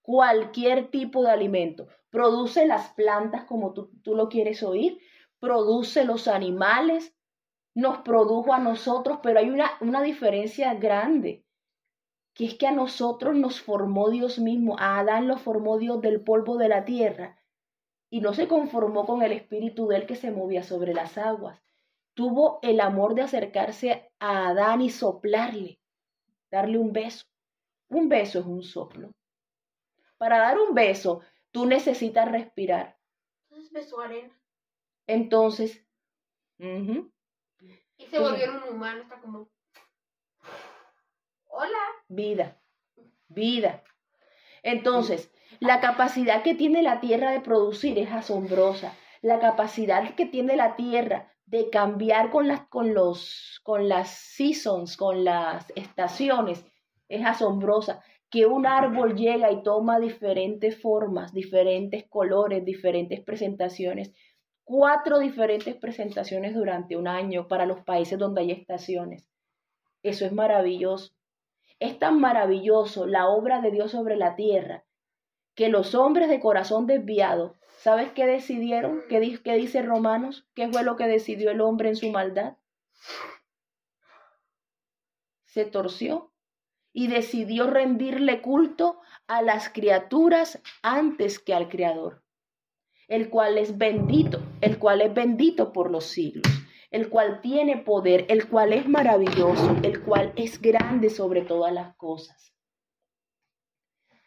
Cualquier 0.03 0.91
tipo 0.91 1.23
de 1.23 1.31
alimento. 1.31 1.87
Produce 2.11 2.67
las 2.67 2.93
plantas 2.93 3.45
como 3.45 3.73
tú, 3.73 3.91
tú 4.03 4.15
lo 4.15 4.29
quieres 4.29 4.63
oír, 4.63 4.99
produce 5.41 6.05
los 6.05 6.29
animales, 6.29 7.15
nos 7.75 7.99
produjo 7.99 8.53
a 8.53 8.59
nosotros, 8.59 9.21
pero 9.23 9.39
hay 9.39 9.51
una, 9.51 9.71
una 9.81 10.03
diferencia 10.03 10.75
grande, 10.75 11.45
que 12.35 12.47
es 12.47 12.55
que 12.55 12.67
a 12.67 12.73
nosotros 12.73 13.35
nos 13.35 13.61
formó 13.61 14.11
Dios 14.11 14.39
mismo, 14.39 14.79
a 14.79 14.99
Adán 14.99 15.29
lo 15.29 15.39
formó 15.39 15.79
Dios 15.79 16.01
del 16.01 16.23
polvo 16.23 16.59
de 16.59 16.69
la 16.69 16.85
tierra, 16.85 17.39
y 18.11 18.21
no 18.21 18.35
se 18.35 18.47
conformó 18.47 19.07
con 19.07 19.23
el 19.23 19.33
espíritu 19.33 19.89
de 19.89 19.97
él 19.97 20.07
que 20.07 20.17
se 20.17 20.31
movía 20.31 20.63
sobre 20.63 20.93
las 20.93 21.17
aguas. 21.17 21.63
Tuvo 22.15 22.59
el 22.63 22.81
amor 22.81 23.15
de 23.15 23.23
acercarse 23.23 24.13
a 24.19 24.49
Adán 24.49 24.83
y 24.83 24.91
soplarle, 24.91 25.81
darle 26.51 26.77
un 26.77 26.93
beso. 26.93 27.25
Un 27.89 28.11
beso 28.11 28.41
es 28.41 28.47
un 28.47 28.63
soplo. 28.63 29.13
Para 30.23 30.39
dar 30.39 30.57
un 30.57 30.73
beso, 30.73 31.23
tú 31.51 31.67
necesitas 31.67 32.31
respirar. 32.31 32.97
Entonces 33.51 33.73
besó 33.73 34.01
arena. 34.01 34.33
Entonces, 35.09 35.85
y 36.59 38.07
se 38.09 38.21
volvieron 38.21 38.63
humanos, 38.69 39.03
está 39.03 39.21
como. 39.21 39.51
Hola. 41.49 41.77
Vida. 42.07 42.63
Vida. 43.27 43.83
Entonces, 44.63 45.33
la 45.59 45.81
capacidad 45.81 46.45
que 46.45 46.55
tiene 46.55 46.85
la 46.85 47.01
tierra 47.01 47.33
de 47.33 47.41
producir 47.41 47.99
es 47.99 48.13
asombrosa. 48.13 48.97
La 49.23 49.41
capacidad 49.41 50.15
que 50.15 50.27
tiene 50.27 50.55
la 50.55 50.77
tierra 50.77 51.35
de 51.47 51.69
cambiar 51.69 52.31
con 52.31 52.47
las, 52.47 52.69
con 52.69 52.95
los, 52.95 53.61
con 53.65 53.89
las 53.89 54.11
seasons, 54.11 54.97
con 54.97 55.25
las 55.25 55.73
estaciones, 55.75 56.65
es 57.09 57.27
asombrosa. 57.27 58.05
Que 58.33 58.47
un 58.47 58.67
árbol 58.67 59.15
llega 59.15 59.53
y 59.53 59.63
toma 59.63 60.01
diferentes 60.01 60.81
formas, 60.81 61.33
diferentes 61.33 62.09
colores, 62.09 62.65
diferentes 62.65 63.21
presentaciones 63.21 64.13
cuatro 64.65 65.19
diferentes 65.19 65.77
presentaciones 65.77 66.55
durante 66.55 66.97
un 66.97 67.09
año 67.09 67.49
para 67.49 67.67
los 67.67 67.81
países 67.81 68.19
donde 68.19 68.43
hay 68.43 68.53
estaciones. 68.53 69.27
Eso 70.03 70.25
es 70.25 70.33
maravilloso. 70.33 71.13
Es 71.79 71.99
tan 71.99 72.21
maravilloso 72.21 73.07
la 73.07 73.29
obra 73.29 73.61
de 73.61 73.71
Dios 73.71 73.91
sobre 73.91 74.17
la 74.17 74.37
tierra 74.37 74.85
que 75.55 75.69
los 75.69 75.95
hombres 75.95 76.31
de 76.31 76.41
corazón 76.41 76.87
desviado, 76.87 77.57
¿sabes 77.77 78.11
qué 78.13 78.27
decidieron? 78.27 79.03
¿Qué, 79.11 79.21
dice 79.21 79.83
Romanos? 79.83 80.49
¿Qué 80.55 80.69
fue 80.69 80.83
lo 80.83 80.97
que 80.97 81.07
decidió 81.07 81.51
el 81.51 81.61
hombre 81.61 81.91
en 81.91 81.97
su 81.97 82.09
maldad? 82.09 82.57
Se 85.45 85.67
torció 85.67 86.32
y 86.93 87.09
decidió 87.09 87.69
rendirle 87.69 88.43
culto 88.43 89.01
a 89.27 89.43
las 89.43 89.69
criaturas 89.69 90.61
antes 90.83 91.39
que 91.39 91.55
al 91.55 91.69
Creador 91.69 92.23
el 93.13 93.29
cual 93.29 93.59
es 93.59 93.77
bendito, 93.77 94.41
el 94.63 94.79
cual 94.79 95.03
es 95.03 95.13
bendito 95.13 95.71
por 95.75 95.91
los 95.91 96.07
siglos, 96.07 96.51
el 96.91 97.11
cual 97.11 97.43
tiene 97.43 97.77
poder, 97.77 98.25
el 98.31 98.49
cual 98.49 98.73
es 98.73 98.89
maravilloso, 98.89 99.77
el 99.83 100.03
cual 100.03 100.33
es 100.35 100.63
grande 100.63 101.11
sobre 101.11 101.43
todas 101.43 101.75
las 101.75 101.95
cosas. 101.97 102.55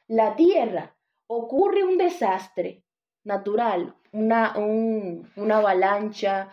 La 0.07 0.35
tierra 0.35 0.95
ocurre 1.25 1.83
un 1.83 1.97
desastre 1.97 2.83
natural, 3.23 3.95
una, 4.11 4.53
una 4.55 5.57
avalancha, 5.57 6.49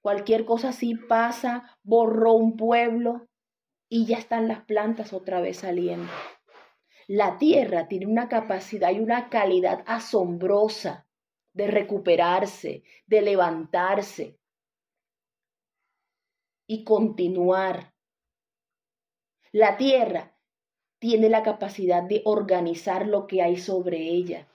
cualquier 0.00 0.44
cosa 0.44 0.70
así 0.70 0.96
pasa, 0.96 1.78
borró 1.84 2.32
un 2.32 2.56
pueblo 2.56 3.28
y 3.88 4.06
ya 4.06 4.18
están 4.18 4.48
las 4.48 4.64
plantas 4.64 5.12
otra 5.12 5.40
vez 5.40 5.58
saliendo. 5.58 6.12
La 7.06 7.38
tierra 7.38 7.88
tiene 7.88 8.06
una 8.06 8.28
capacidad 8.28 8.90
y 8.90 9.00
una 9.00 9.30
calidad 9.30 9.82
asombrosa 9.86 11.06
de 11.54 11.66
recuperarse, 11.66 12.84
de 13.06 13.22
levantarse 13.22 14.38
y 16.66 16.84
continuar. 16.84 17.94
La 19.52 19.78
tierra 19.78 20.36
tiene 20.98 21.30
la 21.30 21.42
capacidad 21.42 22.02
de 22.02 22.20
organizar 22.24 23.06
lo 23.06 23.26
que 23.26 23.42
hay 23.42 23.56
sobre 23.56 23.98
ella. 23.98 24.46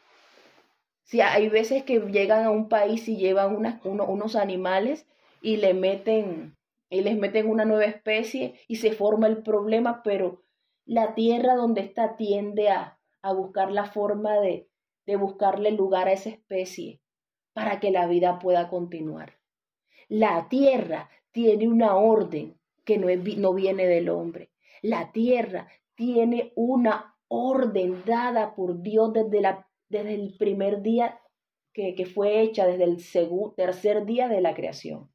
Si 1.04 1.22
hay 1.22 1.50
veces 1.50 1.84
que 1.84 2.00
llegan 2.00 2.46
a 2.46 2.52
un 2.52 2.70
país 2.70 3.08
y 3.08 3.18
llevan 3.18 3.56
unos 3.84 4.36
animales 4.36 5.08
y 5.42 5.58
le 5.58 5.74
meten 5.74 6.56
y 6.94 7.02
les 7.02 7.18
meten 7.18 7.50
una 7.50 7.66
nueva 7.66 7.86
especie 7.86 8.56
y 8.68 8.76
se 8.76 8.92
forma 8.92 9.28
el 9.28 9.42
problema, 9.42 10.02
pero 10.04 10.44
la 10.86 11.16
tierra 11.16 11.56
donde 11.56 11.82
está 11.82 12.18
tiende 12.18 12.70
a, 12.70 13.00
a 13.22 13.34
buscar 13.34 13.72
la 13.72 13.86
forma 13.86 14.40
de, 14.40 14.70
de 15.06 15.16
buscarle 15.16 15.72
lugar 15.72 16.08
a 16.08 16.14
esa 16.14 16.30
especie 16.30 17.02
para 17.54 17.80
que 17.80 17.92
la 17.92 18.08
vida 18.08 18.40
pueda 18.40 18.70
continuar. 18.70 19.40
La 20.08 20.48
tierra 20.50 21.10
tiene 21.32 21.68
una 21.68 21.96
orden 21.96 22.60
que 22.84 22.98
no, 22.98 23.08
no 23.38 23.54
viene 23.54 23.88
del 23.88 24.10
hombre. 24.10 24.52
La 24.82 25.12
tierra 25.12 25.68
tiene 25.96 26.52
una 26.56 27.16
orden 27.28 28.04
dada 28.06 28.54
por 28.56 28.82
Dios 28.82 29.14
desde, 29.14 29.42
la, 29.42 29.68
desde 29.90 30.14
el 30.14 30.36
primer 30.38 30.82
día 30.82 31.20
que, 31.74 31.96
que 31.96 32.06
fue 32.06 32.42
hecha, 32.42 32.68
desde 32.68 32.84
el 32.84 33.00
segundo, 33.00 33.54
tercer 33.56 34.06
día 34.06 34.28
de 34.28 34.42
la 34.42 34.54
creación. 34.54 35.13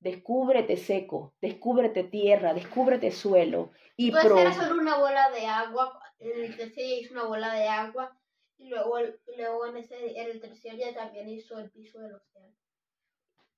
Descúbrete 0.00 0.76
seco, 0.76 1.34
descúbrete 1.40 2.04
tierra, 2.04 2.54
descúbrete 2.54 3.10
suelo 3.10 3.72
y 3.96 4.12
Puede 4.12 4.28
ser 4.28 4.54
solo 4.54 4.80
una 4.80 4.96
bola 4.96 5.28
de 5.30 5.44
agua, 5.46 6.00
el 6.20 6.56
tercer 6.56 6.84
día 6.84 7.00
hizo 7.00 7.14
una 7.14 7.24
bola 7.24 7.52
de 7.54 7.66
agua 7.66 8.16
y 8.58 8.68
luego, 8.68 8.96
luego 9.36 9.66
en, 9.66 9.78
ese, 9.78 10.20
en 10.20 10.30
el 10.30 10.40
tercer 10.40 10.76
día 10.76 10.94
también 10.94 11.28
hizo 11.28 11.58
el 11.58 11.70
piso 11.70 11.98
del 12.00 12.14
océano. 12.14 12.54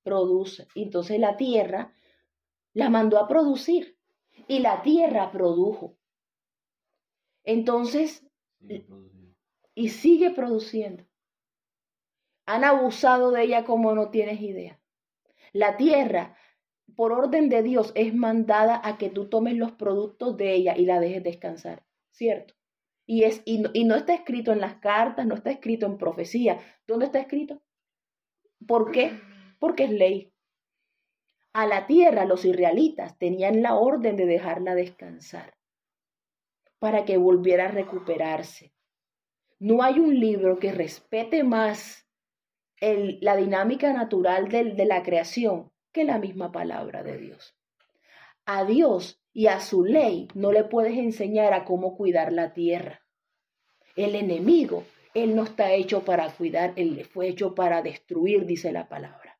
produce. 0.02 0.66
Entonces 0.74 1.20
la 1.20 1.36
tierra 1.36 1.94
la 2.72 2.88
mandó 2.88 3.18
a 3.18 3.28
producir 3.28 3.98
y 4.48 4.60
la 4.60 4.82
tierra 4.82 5.30
produjo. 5.30 5.98
Entonces, 7.44 8.26
y 9.74 9.88
sigue 9.90 10.30
produciendo. 10.30 11.04
Han 12.46 12.64
abusado 12.64 13.30
de 13.30 13.44
ella 13.44 13.64
como 13.64 13.94
no 13.94 14.10
tienes 14.10 14.40
idea. 14.40 14.79
La 15.52 15.76
tierra, 15.76 16.36
por 16.96 17.12
orden 17.12 17.48
de 17.48 17.62
Dios, 17.62 17.92
es 17.94 18.14
mandada 18.14 18.80
a 18.84 18.98
que 18.98 19.10
tú 19.10 19.28
tomes 19.28 19.56
los 19.56 19.72
productos 19.72 20.36
de 20.36 20.54
ella 20.54 20.76
y 20.76 20.84
la 20.84 21.00
dejes 21.00 21.22
descansar, 21.22 21.84
¿cierto? 22.10 22.54
Y, 23.06 23.24
es, 23.24 23.42
y, 23.44 23.58
no, 23.58 23.70
y 23.72 23.84
no 23.84 23.96
está 23.96 24.14
escrito 24.14 24.52
en 24.52 24.60
las 24.60 24.76
cartas, 24.76 25.26
no 25.26 25.34
está 25.34 25.50
escrito 25.50 25.86
en 25.86 25.98
profecía. 25.98 26.60
¿Dónde 26.86 27.06
está 27.06 27.18
escrito? 27.18 27.60
¿Por 28.66 28.92
qué? 28.92 29.12
Porque 29.58 29.84
es 29.84 29.90
ley. 29.90 30.32
A 31.52 31.66
la 31.66 31.86
tierra 31.88 32.24
los 32.24 32.44
israelitas 32.44 33.18
tenían 33.18 33.62
la 33.62 33.74
orden 33.74 34.16
de 34.16 34.26
dejarla 34.26 34.76
descansar 34.76 35.54
para 36.78 37.04
que 37.04 37.16
volviera 37.16 37.66
a 37.66 37.72
recuperarse. 37.72 38.72
No 39.58 39.82
hay 39.82 39.98
un 39.98 40.18
libro 40.18 40.58
que 40.58 40.72
respete 40.72 41.42
más 41.42 42.08
la 42.80 43.36
dinámica 43.36 43.92
natural 43.92 44.48
de, 44.48 44.72
de 44.72 44.84
la 44.86 45.02
creación 45.02 45.70
que 45.92 46.04
la 46.04 46.18
misma 46.18 46.50
palabra 46.52 47.02
de 47.02 47.18
Dios. 47.18 47.54
A 48.46 48.64
Dios 48.64 49.20
y 49.32 49.46
a 49.46 49.60
su 49.60 49.84
ley 49.84 50.28
no 50.34 50.52
le 50.52 50.64
puedes 50.64 50.96
enseñar 50.96 51.52
a 51.52 51.64
cómo 51.64 51.96
cuidar 51.96 52.32
la 52.32 52.52
tierra. 52.52 53.04
El 53.96 54.14
enemigo, 54.14 54.84
él 55.14 55.36
no 55.36 55.44
está 55.44 55.72
hecho 55.72 56.04
para 56.04 56.32
cuidar, 56.32 56.72
él 56.76 57.04
fue 57.04 57.28
hecho 57.28 57.54
para 57.54 57.82
destruir, 57.82 58.46
dice 58.46 58.72
la 58.72 58.88
palabra. 58.88 59.38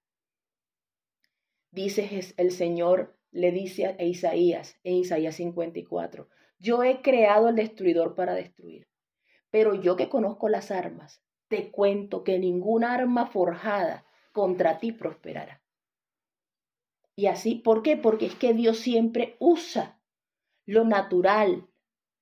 Dice 1.71 2.35
el 2.37 2.51
Señor, 2.51 3.17
le 3.31 3.53
dice 3.53 3.87
a 3.87 4.03
Isaías, 4.03 4.77
en 4.83 4.97
Isaías 4.97 5.37
54, 5.37 6.29
yo 6.59 6.83
he 6.83 7.01
creado 7.01 7.49
el 7.49 7.57
destruidor 7.57 8.15
para 8.15 8.35
destruir, 8.35 8.89
pero 9.51 9.75
yo 9.75 9.97
que 9.97 10.09
conozco 10.09 10.49
las 10.49 10.71
armas, 10.71 11.23
te 11.51 11.73
cuento 11.73 12.23
que 12.23 12.39
ninguna 12.39 12.95
arma 12.95 13.27
forjada 13.27 14.07
contra 14.33 14.79
ti 14.79 14.93
prosperará. 14.93 15.61
Y 17.17 17.27
así, 17.27 17.57
¿por 17.57 17.83
qué? 17.83 17.97
Porque 17.97 18.27
es 18.27 18.37
que 18.37 18.55
Dios 18.55 18.79
siempre 18.79 19.37
usa 19.41 20.01
lo 20.65 20.85
natural. 20.85 21.67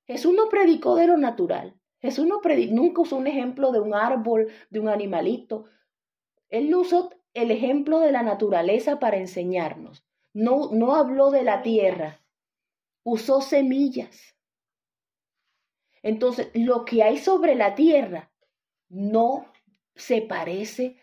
Jesús 0.06 0.32
no 0.34 0.48
predicó 0.48 0.96
de 0.96 1.06
lo 1.06 1.18
natural. 1.18 1.78
Jesús 2.00 2.26
no 2.26 2.40
nunca 2.70 3.02
usó 3.02 3.16
un 3.16 3.26
ejemplo 3.26 3.70
de 3.70 3.80
un 3.80 3.94
árbol, 3.94 4.48
de 4.70 4.80
un 4.80 4.88
animalito. 4.88 5.66
Él 6.48 6.74
usó 6.74 7.10
el 7.34 7.50
ejemplo 7.50 8.00
de 8.00 8.12
la 8.12 8.22
naturaleza 8.22 8.98
para 8.98 9.18
enseñarnos. 9.18 10.06
No, 10.32 10.70
no 10.72 10.94
habló 10.94 11.30
de 11.30 11.42
la 11.42 11.62
tierra, 11.62 12.22
usó 13.02 13.42
semillas. 13.42 14.34
Entonces, 16.02 16.48
lo 16.54 16.86
que 16.86 17.02
hay 17.02 17.18
sobre 17.18 17.54
la 17.56 17.74
tierra 17.74 18.30
no 18.88 19.46
se 19.94 20.22
parece 20.22 20.96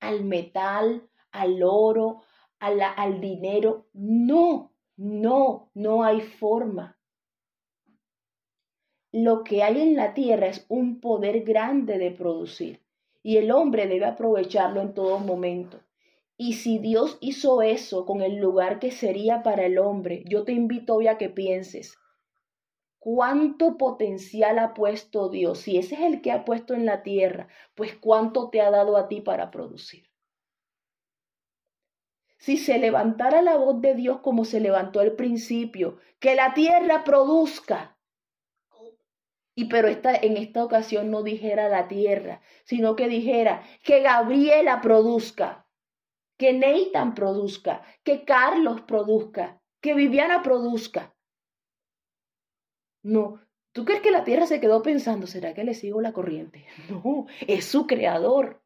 al 0.00 0.24
metal, 0.24 1.08
al 1.32 1.62
oro, 1.62 2.22
al 2.58 3.20
dinero. 3.20 3.88
No, 3.92 4.72
no, 4.96 5.70
no 5.74 6.04
hay 6.04 6.20
forma. 6.20 6.98
Lo 9.12 9.44
que 9.44 9.62
hay 9.62 9.80
en 9.80 9.96
la 9.96 10.12
tierra 10.12 10.48
es 10.48 10.66
un 10.68 11.00
poder 11.00 11.42
grande 11.42 11.98
de 11.98 12.10
producir 12.10 12.82
y 13.22 13.38
el 13.38 13.50
hombre 13.50 13.88
debe 13.88 14.04
aprovecharlo 14.04 14.80
en 14.82 14.94
todo 14.94 15.18
momento. 15.18 15.80
Y 16.36 16.52
si 16.52 16.78
Dios 16.78 17.16
hizo 17.20 17.62
eso 17.62 18.04
con 18.04 18.20
el 18.20 18.36
lugar 18.36 18.78
que 18.78 18.90
sería 18.90 19.42
para 19.42 19.64
el 19.64 19.78
hombre, 19.78 20.22
yo 20.28 20.44
te 20.44 20.52
invito 20.52 20.94
hoy 20.94 21.08
a 21.08 21.16
que 21.16 21.30
pienses, 21.30 21.96
¿cuánto 23.06 23.78
potencial 23.78 24.58
ha 24.58 24.74
puesto 24.74 25.28
Dios? 25.28 25.60
Si 25.60 25.78
ese 25.78 25.94
es 25.94 26.00
el 26.00 26.20
que 26.22 26.32
ha 26.32 26.44
puesto 26.44 26.74
en 26.74 26.84
la 26.84 27.04
tierra, 27.04 27.46
pues 27.76 27.94
¿cuánto 27.94 28.50
te 28.50 28.60
ha 28.60 28.68
dado 28.72 28.96
a 28.96 29.06
ti 29.06 29.20
para 29.20 29.52
producir? 29.52 30.10
Si 32.36 32.56
se 32.56 32.78
levantara 32.78 33.42
la 33.42 33.58
voz 33.58 33.80
de 33.80 33.94
Dios 33.94 34.18
como 34.22 34.44
se 34.44 34.58
levantó 34.58 34.98
al 34.98 35.12
principio, 35.12 35.98
que 36.18 36.34
la 36.34 36.52
tierra 36.52 37.04
produzca, 37.04 37.96
y 39.54 39.66
pero 39.66 39.86
esta, 39.86 40.16
en 40.16 40.36
esta 40.36 40.64
ocasión 40.64 41.08
no 41.12 41.22
dijera 41.22 41.68
la 41.68 41.86
tierra, 41.86 42.40
sino 42.64 42.96
que 42.96 43.06
dijera 43.06 43.62
que 43.84 44.00
Gabriela 44.00 44.80
produzca, 44.80 45.68
que 46.36 46.54
Nathan 46.54 47.14
produzca, 47.14 47.82
que 48.02 48.24
Carlos 48.24 48.80
produzca, 48.80 49.62
que 49.80 49.94
Viviana 49.94 50.42
produzca. 50.42 51.15
No, 53.06 53.40
¿tú 53.70 53.84
crees 53.84 54.00
que 54.00 54.10
la 54.10 54.24
tierra 54.24 54.48
se 54.48 54.60
quedó 54.60 54.82
pensando, 54.82 55.28
¿será 55.28 55.54
que 55.54 55.62
le 55.62 55.74
sigo 55.74 56.00
la 56.00 56.12
corriente? 56.12 56.66
No, 56.90 57.26
es 57.46 57.64
su 57.64 57.86
creador. 57.86 58.64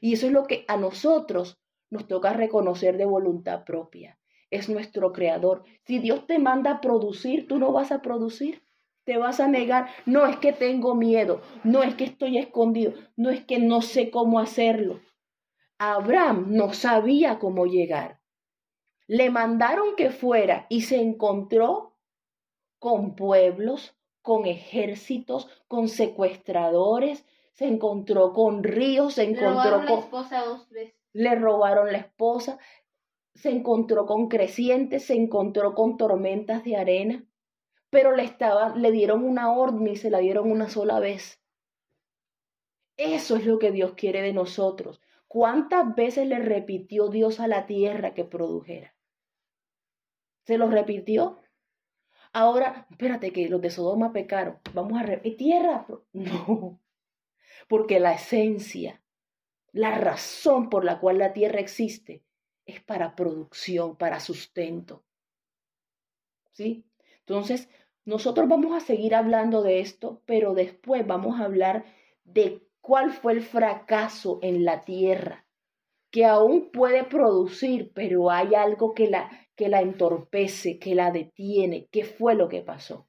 Y 0.00 0.12
eso 0.12 0.26
es 0.26 0.32
lo 0.32 0.46
que 0.46 0.64
a 0.68 0.76
nosotros 0.76 1.60
nos 1.90 2.06
toca 2.06 2.32
reconocer 2.32 2.96
de 2.96 3.06
voluntad 3.06 3.64
propia. 3.64 4.20
Es 4.50 4.68
nuestro 4.68 5.12
creador. 5.12 5.64
Si 5.84 5.98
Dios 5.98 6.28
te 6.28 6.38
manda 6.38 6.70
a 6.70 6.80
producir, 6.80 7.48
tú 7.48 7.58
no 7.58 7.72
vas 7.72 7.90
a 7.90 8.02
producir. 8.02 8.62
Te 9.02 9.16
vas 9.16 9.40
a 9.40 9.48
negar. 9.48 9.88
No 10.06 10.26
es 10.26 10.36
que 10.36 10.52
tengo 10.52 10.94
miedo. 10.94 11.42
No 11.64 11.82
es 11.82 11.96
que 11.96 12.04
estoy 12.04 12.38
escondido. 12.38 12.92
No 13.16 13.30
es 13.30 13.44
que 13.44 13.58
no 13.58 13.82
sé 13.82 14.10
cómo 14.10 14.38
hacerlo. 14.38 15.00
Abraham 15.78 16.46
no 16.50 16.72
sabía 16.72 17.40
cómo 17.40 17.66
llegar. 17.66 18.20
Le 19.08 19.30
mandaron 19.30 19.96
que 19.96 20.10
fuera 20.10 20.66
y 20.68 20.82
se 20.82 21.00
encontró 21.00 21.91
con 22.82 23.14
pueblos, 23.14 23.96
con 24.22 24.44
ejércitos, 24.44 25.48
con 25.68 25.86
secuestradores, 25.86 27.24
se 27.52 27.66
encontró 27.66 28.32
con 28.32 28.64
ríos, 28.64 29.14
se 29.14 29.22
encontró 29.22 29.86
con... 29.86 29.98
esposa 30.00 30.44
dos 30.44 30.68
veces. 30.68 30.96
Le 31.12 31.36
robaron 31.36 31.92
la 31.92 31.98
esposa, 31.98 32.58
se 33.36 33.50
encontró 33.50 34.04
con 34.04 34.26
crecientes, 34.26 35.04
se 35.04 35.14
encontró 35.14 35.76
con 35.76 35.96
tormentas 35.96 36.64
de 36.64 36.74
arena, 36.74 37.24
pero 37.88 38.16
le, 38.16 38.24
estaba, 38.24 38.74
le 38.74 38.90
dieron 38.90 39.22
una 39.22 39.52
orden 39.52 39.86
y 39.86 39.94
se 39.94 40.10
la 40.10 40.18
dieron 40.18 40.50
una 40.50 40.68
sola 40.68 40.98
vez. 40.98 41.40
Eso 42.96 43.36
es 43.36 43.46
lo 43.46 43.60
que 43.60 43.70
Dios 43.70 43.92
quiere 43.94 44.22
de 44.22 44.32
nosotros. 44.32 45.00
¿Cuántas 45.28 45.94
veces 45.94 46.26
le 46.26 46.40
repitió 46.40 47.06
Dios 47.06 47.38
a 47.38 47.46
la 47.46 47.64
tierra 47.64 48.12
que 48.12 48.24
produjera? 48.24 48.96
¿Se 50.46 50.58
lo 50.58 50.68
repitió? 50.68 51.41
Ahora, 52.32 52.86
espérate 52.90 53.32
que 53.32 53.48
los 53.48 53.60
de 53.60 53.70
Sodoma 53.70 54.12
pecaron. 54.12 54.58
Vamos 54.74 54.98
a 55.00 55.02
repetir 55.02 55.36
tierra. 55.36 55.86
No, 56.12 56.80
porque 57.68 58.00
la 58.00 58.14
esencia, 58.14 59.02
la 59.72 59.92
razón 59.92 60.68
por 60.68 60.84
la 60.84 60.98
cual 60.98 61.18
la 61.18 61.32
tierra 61.32 61.60
existe 61.60 62.22
es 62.66 62.80
para 62.82 63.14
producción, 63.14 63.96
para 63.96 64.20
sustento. 64.20 65.04
¿Sí? 66.52 66.84
Entonces, 67.20 67.68
nosotros 68.04 68.48
vamos 68.48 68.74
a 68.74 68.84
seguir 68.84 69.14
hablando 69.14 69.62
de 69.62 69.80
esto, 69.80 70.22
pero 70.26 70.54
después 70.54 71.06
vamos 71.06 71.40
a 71.40 71.44
hablar 71.44 71.84
de 72.24 72.62
¿Cuál 72.82 73.12
fue 73.12 73.34
el 73.34 73.42
fracaso 73.42 74.40
en 74.42 74.64
la 74.64 74.80
tierra? 74.80 75.46
Que 76.10 76.24
aún 76.24 76.72
puede 76.72 77.04
producir, 77.04 77.92
pero 77.94 78.28
hay 78.28 78.56
algo 78.56 78.92
que 78.92 79.06
la, 79.08 79.30
que 79.56 79.68
la 79.68 79.80
entorpece, 79.80 80.78
que 80.78 80.94
la 80.94 81.10
detiene. 81.10 81.88
¿Qué 81.90 82.04
fue 82.04 82.34
lo 82.34 82.48
que 82.48 82.62
pasó? 82.62 83.08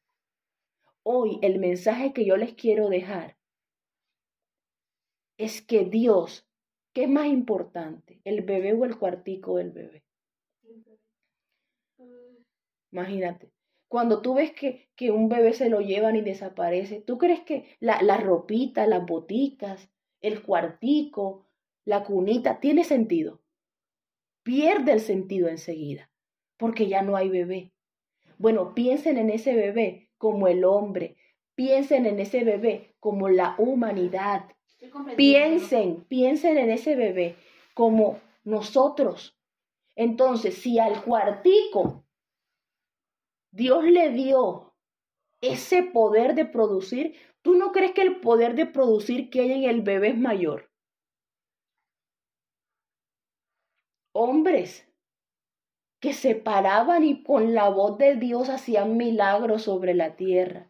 Hoy 1.04 1.40
el 1.42 1.60
mensaje 1.60 2.14
que 2.14 2.26
yo 2.26 2.38
les 2.38 2.54
quiero 2.54 2.90
dejar 2.90 3.38
es 5.38 5.62
que 5.62 5.86
Dios, 5.86 6.48
¿qué 6.94 7.04
es 7.04 7.10
más 7.10 7.28
importante? 7.28 8.22
¿El 8.24 8.42
bebé 8.42 8.74
o 8.74 8.86
el 8.86 8.98
cuartico 8.98 9.58
del 9.58 9.72
bebé? 9.72 10.04
Imagínate, 12.92 13.52
cuando 13.88 14.22
tú 14.22 14.36
ves 14.36 14.52
que, 14.54 14.90
que 14.96 15.12
un 15.12 15.30
bebé 15.30 15.54
se 15.54 15.70
lo 15.70 15.82
llevan 15.82 16.16
y 16.16 16.22
desaparece, 16.22 17.02
¿tú 17.02 17.18
crees 17.18 17.42
que 17.42 17.76
la, 17.80 18.02
la 18.02 18.18
ropita, 18.18 18.88
las 18.88 19.06
boticas, 19.06 19.90
el 20.22 20.42
cuartico, 20.44 21.48
la 21.86 22.04
cunita, 22.04 22.60
tiene 22.60 22.84
sentido? 22.84 23.42
Pierde 24.44 24.94
el 24.94 25.00
sentido 25.00 25.48
enseguida, 25.48 26.10
porque 26.64 26.88
ya 26.88 27.02
no 27.02 27.18
hay 27.18 27.28
bebé. 27.28 27.74
Bueno, 28.38 28.74
piensen 28.74 29.18
en 29.18 29.30
ese 29.30 29.54
bebé 29.54 30.08
como 30.18 30.48
el 30.48 30.64
hombre, 30.64 31.18
piensen 31.56 32.06
en 32.06 32.22
ese 32.22 32.46
bebé 32.46 32.96
como 33.02 33.28
la 33.28 33.56
humanidad. 33.58 34.46
Piensen, 35.18 36.06
piensen 36.06 36.58
en 36.58 36.70
ese 36.72 36.96
bebé 36.96 37.36
como 37.74 38.22
nosotros. 38.46 39.38
Entonces, 39.98 40.56
si 40.56 40.80
al 40.80 41.04
cuartico 41.04 42.06
Dios 43.52 43.84
le 43.84 44.12
dio 44.12 44.74
ese 45.42 45.84
poder 45.84 46.34
de 46.34 46.46
producir. 46.46 47.18
¿Tú 47.42 47.56
no 47.56 47.74
crees 47.74 47.92
que 47.92 48.04
el 48.04 48.22
poder 48.22 48.56
de 48.56 48.68
producir 48.68 49.30
que 49.30 49.42
hay 49.42 49.52
en 49.52 49.64
el 49.66 49.82
bebé 49.82 50.12
es 50.12 50.18
mayor? 50.18 50.70
hombres 54.14 54.88
que 56.04 56.12
se 56.12 56.36
paraban 56.36 57.06
y 57.06 57.24
con 57.24 57.54
la 57.54 57.70
voz 57.70 57.98
de 57.98 58.18
Dios 58.18 58.50
hacían 58.50 58.98
milagros 58.98 59.62
sobre 59.62 59.94
la 59.94 60.18
tierra. 60.18 60.70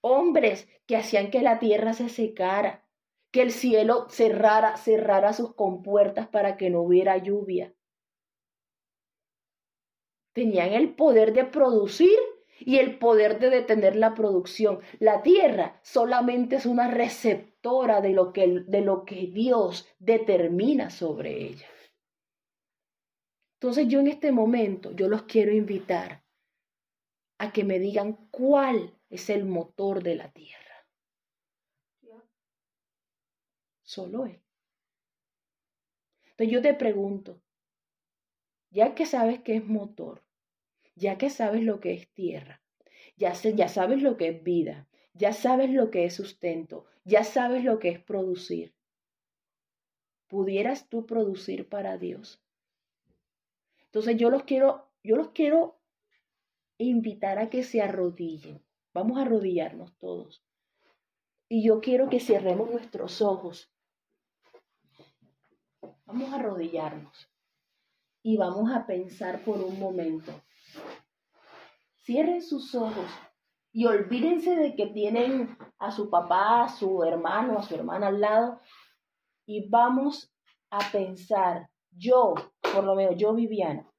Hombres 0.00 0.68
que 0.86 0.96
hacían 0.96 1.32
que 1.32 1.42
la 1.42 1.58
tierra 1.58 1.92
se 1.92 2.08
secara, 2.08 2.86
que 3.32 3.42
el 3.42 3.50
cielo 3.50 4.06
cerrara, 4.08 4.76
cerrara 4.76 5.32
sus 5.32 5.56
compuertas 5.56 6.28
para 6.28 6.56
que 6.56 6.70
no 6.70 6.82
hubiera 6.82 7.16
lluvia. 7.16 7.74
Tenían 10.32 10.74
el 10.74 10.94
poder 10.94 11.32
de 11.32 11.44
producir 11.44 12.16
y 12.60 12.78
el 12.78 13.00
poder 13.00 13.40
de 13.40 13.50
detener 13.50 13.96
la 13.96 14.14
producción. 14.14 14.78
La 15.00 15.22
tierra 15.22 15.80
solamente 15.82 16.54
es 16.54 16.66
una 16.66 16.86
receptora 16.86 18.00
de 18.00 18.10
lo 18.10 18.32
que, 18.32 18.46
de 18.64 18.80
lo 18.80 19.04
que 19.04 19.26
Dios 19.26 19.88
determina 19.98 20.88
sobre 20.88 21.46
ella. 21.46 21.66
Entonces 23.62 23.86
yo 23.86 24.00
en 24.00 24.08
este 24.08 24.32
momento, 24.32 24.90
yo 24.90 25.08
los 25.08 25.22
quiero 25.22 25.52
invitar 25.52 26.24
a 27.38 27.52
que 27.52 27.62
me 27.62 27.78
digan 27.78 28.14
cuál 28.32 28.98
es 29.08 29.30
el 29.30 29.44
motor 29.44 30.02
de 30.02 30.16
la 30.16 30.32
tierra. 30.32 30.84
Solo 33.82 34.26
Él. 34.26 34.42
Entonces 36.30 36.52
yo 36.52 36.60
te 36.60 36.74
pregunto, 36.74 37.40
ya 38.70 38.96
que 38.96 39.06
sabes 39.06 39.40
que 39.42 39.54
es 39.54 39.64
motor, 39.64 40.24
ya 40.96 41.16
que 41.16 41.30
sabes 41.30 41.62
lo 41.62 41.78
que 41.78 41.92
es 41.92 42.12
tierra, 42.14 42.60
ya, 43.16 43.32
ya 43.32 43.68
sabes 43.68 44.02
lo 44.02 44.16
que 44.16 44.26
es 44.30 44.42
vida, 44.42 44.88
ya 45.14 45.32
sabes 45.32 45.70
lo 45.70 45.92
que 45.92 46.04
es 46.04 46.14
sustento, 46.14 46.86
ya 47.04 47.22
sabes 47.22 47.62
lo 47.62 47.78
que 47.78 47.90
es 47.90 48.02
producir. 48.02 48.74
¿Pudieras 50.26 50.88
tú 50.88 51.06
producir 51.06 51.68
para 51.68 51.96
Dios? 51.96 52.41
Entonces 53.92 54.16
yo 54.16 54.30
los 54.30 54.44
quiero, 54.44 54.90
yo 55.02 55.16
los 55.16 55.32
quiero 55.32 55.78
invitar 56.78 57.38
a 57.38 57.50
que 57.50 57.62
se 57.62 57.82
arrodillen. 57.82 58.64
Vamos 58.94 59.18
a 59.18 59.22
arrodillarnos 59.22 59.94
todos. 59.98 60.42
Y 61.46 61.62
yo 61.62 61.82
quiero 61.82 62.08
que 62.08 62.18
cerremos 62.18 62.70
nuestros 62.70 63.20
ojos. 63.20 63.70
Vamos 66.06 66.32
a 66.32 66.36
arrodillarnos. 66.36 67.28
Y 68.22 68.38
vamos 68.38 68.72
a 68.72 68.86
pensar 68.86 69.44
por 69.44 69.58
un 69.60 69.78
momento. 69.78 70.32
Cierren 71.98 72.40
sus 72.40 72.74
ojos 72.74 73.10
y 73.72 73.84
olvídense 73.84 74.56
de 74.56 74.74
que 74.74 74.86
tienen 74.86 75.58
a 75.78 75.90
su 75.90 76.08
papá, 76.08 76.64
a 76.64 76.68
su 76.70 77.04
hermano, 77.04 77.58
a 77.58 77.62
su 77.62 77.74
hermana 77.74 78.06
al 78.06 78.22
lado. 78.22 78.60
Y 79.44 79.68
vamos 79.68 80.32
a 80.70 80.78
pensar, 80.90 81.68
yo, 81.90 82.32
por 82.72 82.84
lo 82.84 82.94
menos 82.94 83.16
yo, 83.16 83.34
Viviana, 83.34 83.90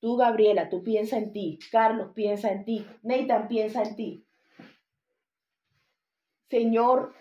tú, 0.00 0.16
Gabriela, 0.16 0.68
tú 0.68 0.82
piensa 0.82 1.16
en 1.18 1.32
ti, 1.32 1.58
Carlos 1.70 2.12
piensa 2.14 2.50
en 2.50 2.64
ti, 2.64 2.86
Nathan 3.02 3.48
piensa 3.48 3.82
en 3.82 3.96
ti. 3.96 4.26
Señor, 6.50 7.14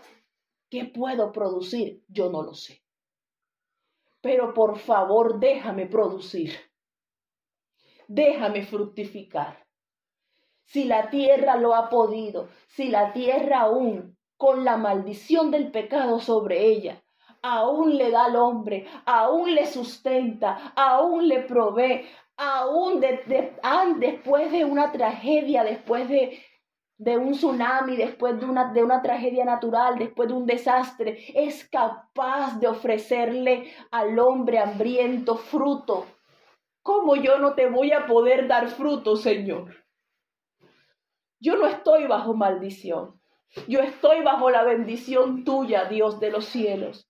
¿qué 0.69 0.85
puedo 0.85 1.31
producir? 1.31 2.03
Yo 2.07 2.29
no 2.29 2.43
lo 2.43 2.53
sé. 2.53 2.83
Pero 4.21 4.53
por 4.53 4.77
favor, 4.77 5.39
déjame 5.39 5.87
producir. 5.87 6.53
Déjame 8.07 8.65
fructificar 8.65 9.63
si 10.65 10.85
la 10.85 11.09
tierra 11.09 11.55
lo 11.55 11.75
ha 11.75 11.89
podido, 11.89 12.49
si 12.67 12.89
la 12.89 13.13
tierra 13.13 13.61
aún, 13.61 14.17
con 14.37 14.65
la 14.65 14.75
maldición 14.77 15.51
del 15.51 15.71
pecado 15.71 16.19
sobre 16.19 16.65
ella, 16.65 17.03
aún 17.43 17.97
le 17.97 18.09
da 18.09 18.25
al 18.25 18.35
hombre, 18.37 18.87
aún 19.05 19.53
le 19.53 19.67
sustenta, 19.67 20.73
aún 20.75 21.27
le 21.27 21.41
provee, 21.41 22.07
aún 22.37 22.99
después 22.99 24.51
de 24.51 24.65
una 24.65 24.91
tragedia, 24.91 25.63
después 25.63 26.07
de, 26.09 26.39
de 26.97 27.17
un 27.17 27.33
tsunami, 27.33 27.97
después 27.97 28.39
de 28.39 28.45
una, 28.45 28.71
de 28.73 28.81
una 28.81 29.01
tragedia 29.01 29.45
natural, 29.45 29.99
después 29.99 30.29
de 30.29 30.35
un 30.35 30.45
desastre, 30.45 31.25
es 31.35 31.67
capaz 31.69 32.59
de 32.59 32.67
ofrecerle 32.67 33.73
al 33.91 34.17
hombre 34.17 34.59
hambriento 34.59 35.35
fruto. 35.35 36.05
¿Cómo 36.81 37.15
yo 37.15 37.37
no 37.39 37.53
te 37.53 37.69
voy 37.69 37.91
a 37.91 38.07
poder 38.07 38.47
dar 38.47 38.69
fruto, 38.69 39.15
Señor? 39.17 39.83
Yo 41.39 41.57
no 41.57 41.67
estoy 41.67 42.07
bajo 42.07 42.33
maldición. 42.33 43.19
Yo 43.67 43.81
estoy 43.81 44.23
bajo 44.23 44.49
la 44.49 44.63
bendición 44.63 45.43
tuya, 45.43 45.85
Dios 45.85 46.19
de 46.19 46.31
los 46.31 46.45
cielos. 46.45 47.07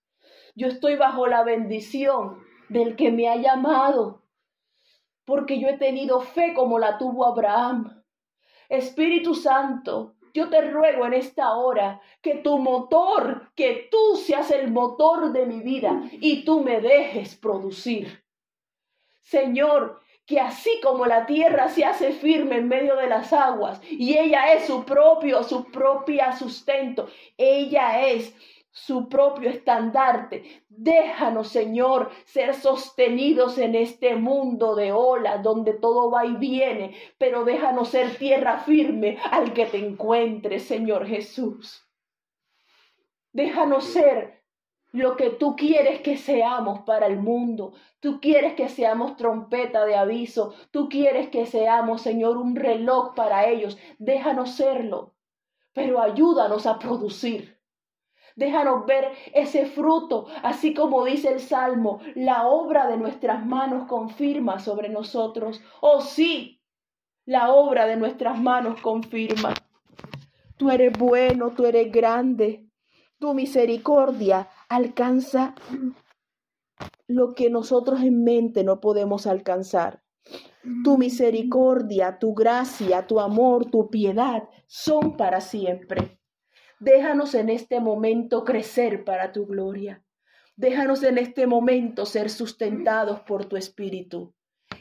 Yo 0.56 0.68
estoy 0.68 0.96
bajo 0.96 1.26
la 1.28 1.44
bendición 1.44 2.44
del 2.70 2.96
que 2.96 3.12
me 3.12 3.28
ha 3.28 3.36
llamado, 3.38 4.24
porque 5.26 5.60
yo 5.60 5.68
he 5.68 5.78
tenido 5.78 6.22
fe 6.22 6.54
como 6.54 6.78
la 6.78 6.98
tuvo 6.98 7.26
Abraham. 7.26 8.04
Espíritu 8.70 9.34
Santo, 9.34 10.16
yo 10.34 10.50
te 10.50 10.62
ruego 10.62 11.06
en 11.06 11.14
esta 11.14 11.56
hora 11.56 12.02
que 12.22 12.36
tu 12.36 12.58
motor, 12.60 13.52
que 13.56 13.88
tú 13.90 14.16
seas 14.16 14.52
el 14.52 14.72
motor 14.72 15.32
de 15.32 15.46
mi 15.46 15.62
vida 15.62 16.04
y 16.12 16.44
tú 16.44 16.62
me 16.62 16.82
dejes 16.82 17.36
producir. 17.36 18.24
Señor, 19.22 20.02
que 20.26 20.40
así 20.40 20.80
como 20.82 21.06
la 21.06 21.26
tierra 21.26 21.68
se 21.68 21.84
hace 21.86 22.12
firme 22.14 22.58
en 22.58 22.68
medio 22.68 22.96
de 22.96 23.08
las 23.08 23.34
aguas 23.34 23.82
y 23.90 24.18
ella 24.18 24.54
es 24.54 24.66
su 24.66 24.86
propio, 24.86 25.44
su 25.44 25.66
propia 25.72 26.34
sustento, 26.34 27.08
ella 27.38 28.08
es 28.08 28.34
su 28.74 29.08
propio 29.08 29.52
estandarte. 29.52 30.64
Déjanos, 30.68 31.50
Señor, 31.50 32.10
ser 32.26 32.56
sostenidos 32.56 33.60
en 33.60 33.76
este 33.76 34.16
mundo 34.16 34.76
de 34.76 34.92
olas 34.92 35.44
donde 35.44 35.74
todo 35.74 36.10
va 36.10 36.26
y 36.26 36.34
viene, 36.34 36.96
pero 37.20 37.46
déjanos 37.46 37.90
ser 37.90 38.18
tierra 38.18 38.58
firme 38.58 39.20
al 39.32 39.54
que 39.54 39.68
te 39.68 39.78
encuentres, 39.78 40.64
Señor 40.64 41.06
Jesús. 41.06 41.88
Déjanos 43.32 43.86
ser 43.86 44.42
lo 44.92 45.16
que 45.18 45.30
tú 45.30 45.56
quieres 45.56 46.02
que 46.02 46.18
seamos 46.18 46.82
para 46.82 47.06
el 47.06 47.18
mundo. 47.18 47.74
Tú 48.00 48.20
quieres 48.20 48.56
que 48.56 48.70
seamos 48.70 49.18
trompeta 49.18 49.86
de 49.86 49.96
aviso. 49.96 50.56
Tú 50.72 50.90
quieres 50.90 51.30
que 51.30 51.46
seamos, 51.46 52.02
Señor, 52.02 52.38
un 52.38 52.56
reloj 52.56 53.14
para 53.14 53.48
ellos. 53.48 53.78
Déjanos 54.00 54.56
serlo, 54.56 55.14
pero 55.74 56.02
ayúdanos 56.02 56.66
a 56.66 56.80
producir. 56.80 57.53
Déjanos 58.36 58.86
ver 58.86 59.12
ese 59.34 59.66
fruto, 59.68 60.28
así 60.42 60.74
como 60.74 61.06
dice 61.06 61.32
el 61.32 61.40
Salmo, 61.40 62.00
la 62.16 62.48
obra 62.48 62.88
de 62.88 62.98
nuestras 62.98 63.46
manos 63.46 63.88
confirma 63.88 64.60
sobre 64.60 64.90
nosotros. 64.90 65.62
Oh 65.82 66.02
sí, 66.02 66.62
la 67.26 67.54
obra 67.54 67.86
de 67.86 67.96
nuestras 67.96 68.40
manos 68.40 68.82
confirma. 68.82 69.54
Tú 70.58 70.70
eres 70.70 70.98
bueno, 70.98 71.52
tú 71.52 71.66
eres 71.66 71.92
grande. 71.92 72.68
Tu 73.20 73.34
misericordia 73.34 74.50
alcanza 74.68 75.56
lo 77.08 77.34
que 77.34 77.50
nosotros 77.50 78.02
en 78.02 78.24
mente 78.24 78.64
no 78.64 78.80
podemos 78.80 79.28
alcanzar. 79.28 80.04
Tu 80.84 80.98
misericordia, 80.98 82.18
tu 82.20 82.34
gracia, 82.34 83.06
tu 83.08 83.20
amor, 83.20 83.70
tu 83.70 83.90
piedad 83.90 84.50
son 84.68 85.18
para 85.18 85.42
siempre. 85.42 86.20
Déjanos 86.84 87.34
en 87.34 87.50
este 87.50 87.80
momento 87.80 88.44
crecer 88.44 89.06
para 89.06 89.32
tu 89.32 89.46
gloria. 89.46 90.04
Déjanos 90.58 91.02
en 91.04 91.18
este 91.18 91.48
momento 91.48 92.06
ser 92.06 92.30
sustentados 92.30 93.22
por 93.22 93.46
tu 93.46 93.56
espíritu. 93.56 94.34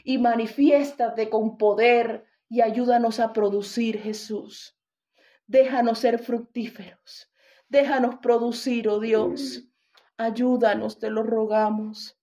Y 0.03 0.17
manifiéstate 0.17 1.29
con 1.29 1.57
poder 1.57 2.25
y 2.49 2.59
ayúdanos 2.59 3.21
a 3.21 3.31
producir, 3.31 4.01
Jesús. 4.01 4.77
Déjanos 5.47 5.99
ser 5.99 6.19
fructíferos. 6.19 7.31
Déjanos 7.69 8.15
producir, 8.15 8.89
oh 8.89 8.99
Dios. 8.99 9.63
Ayúdanos, 10.17 10.99
te 10.99 11.09
lo 11.09 11.23
rogamos. 11.23 12.19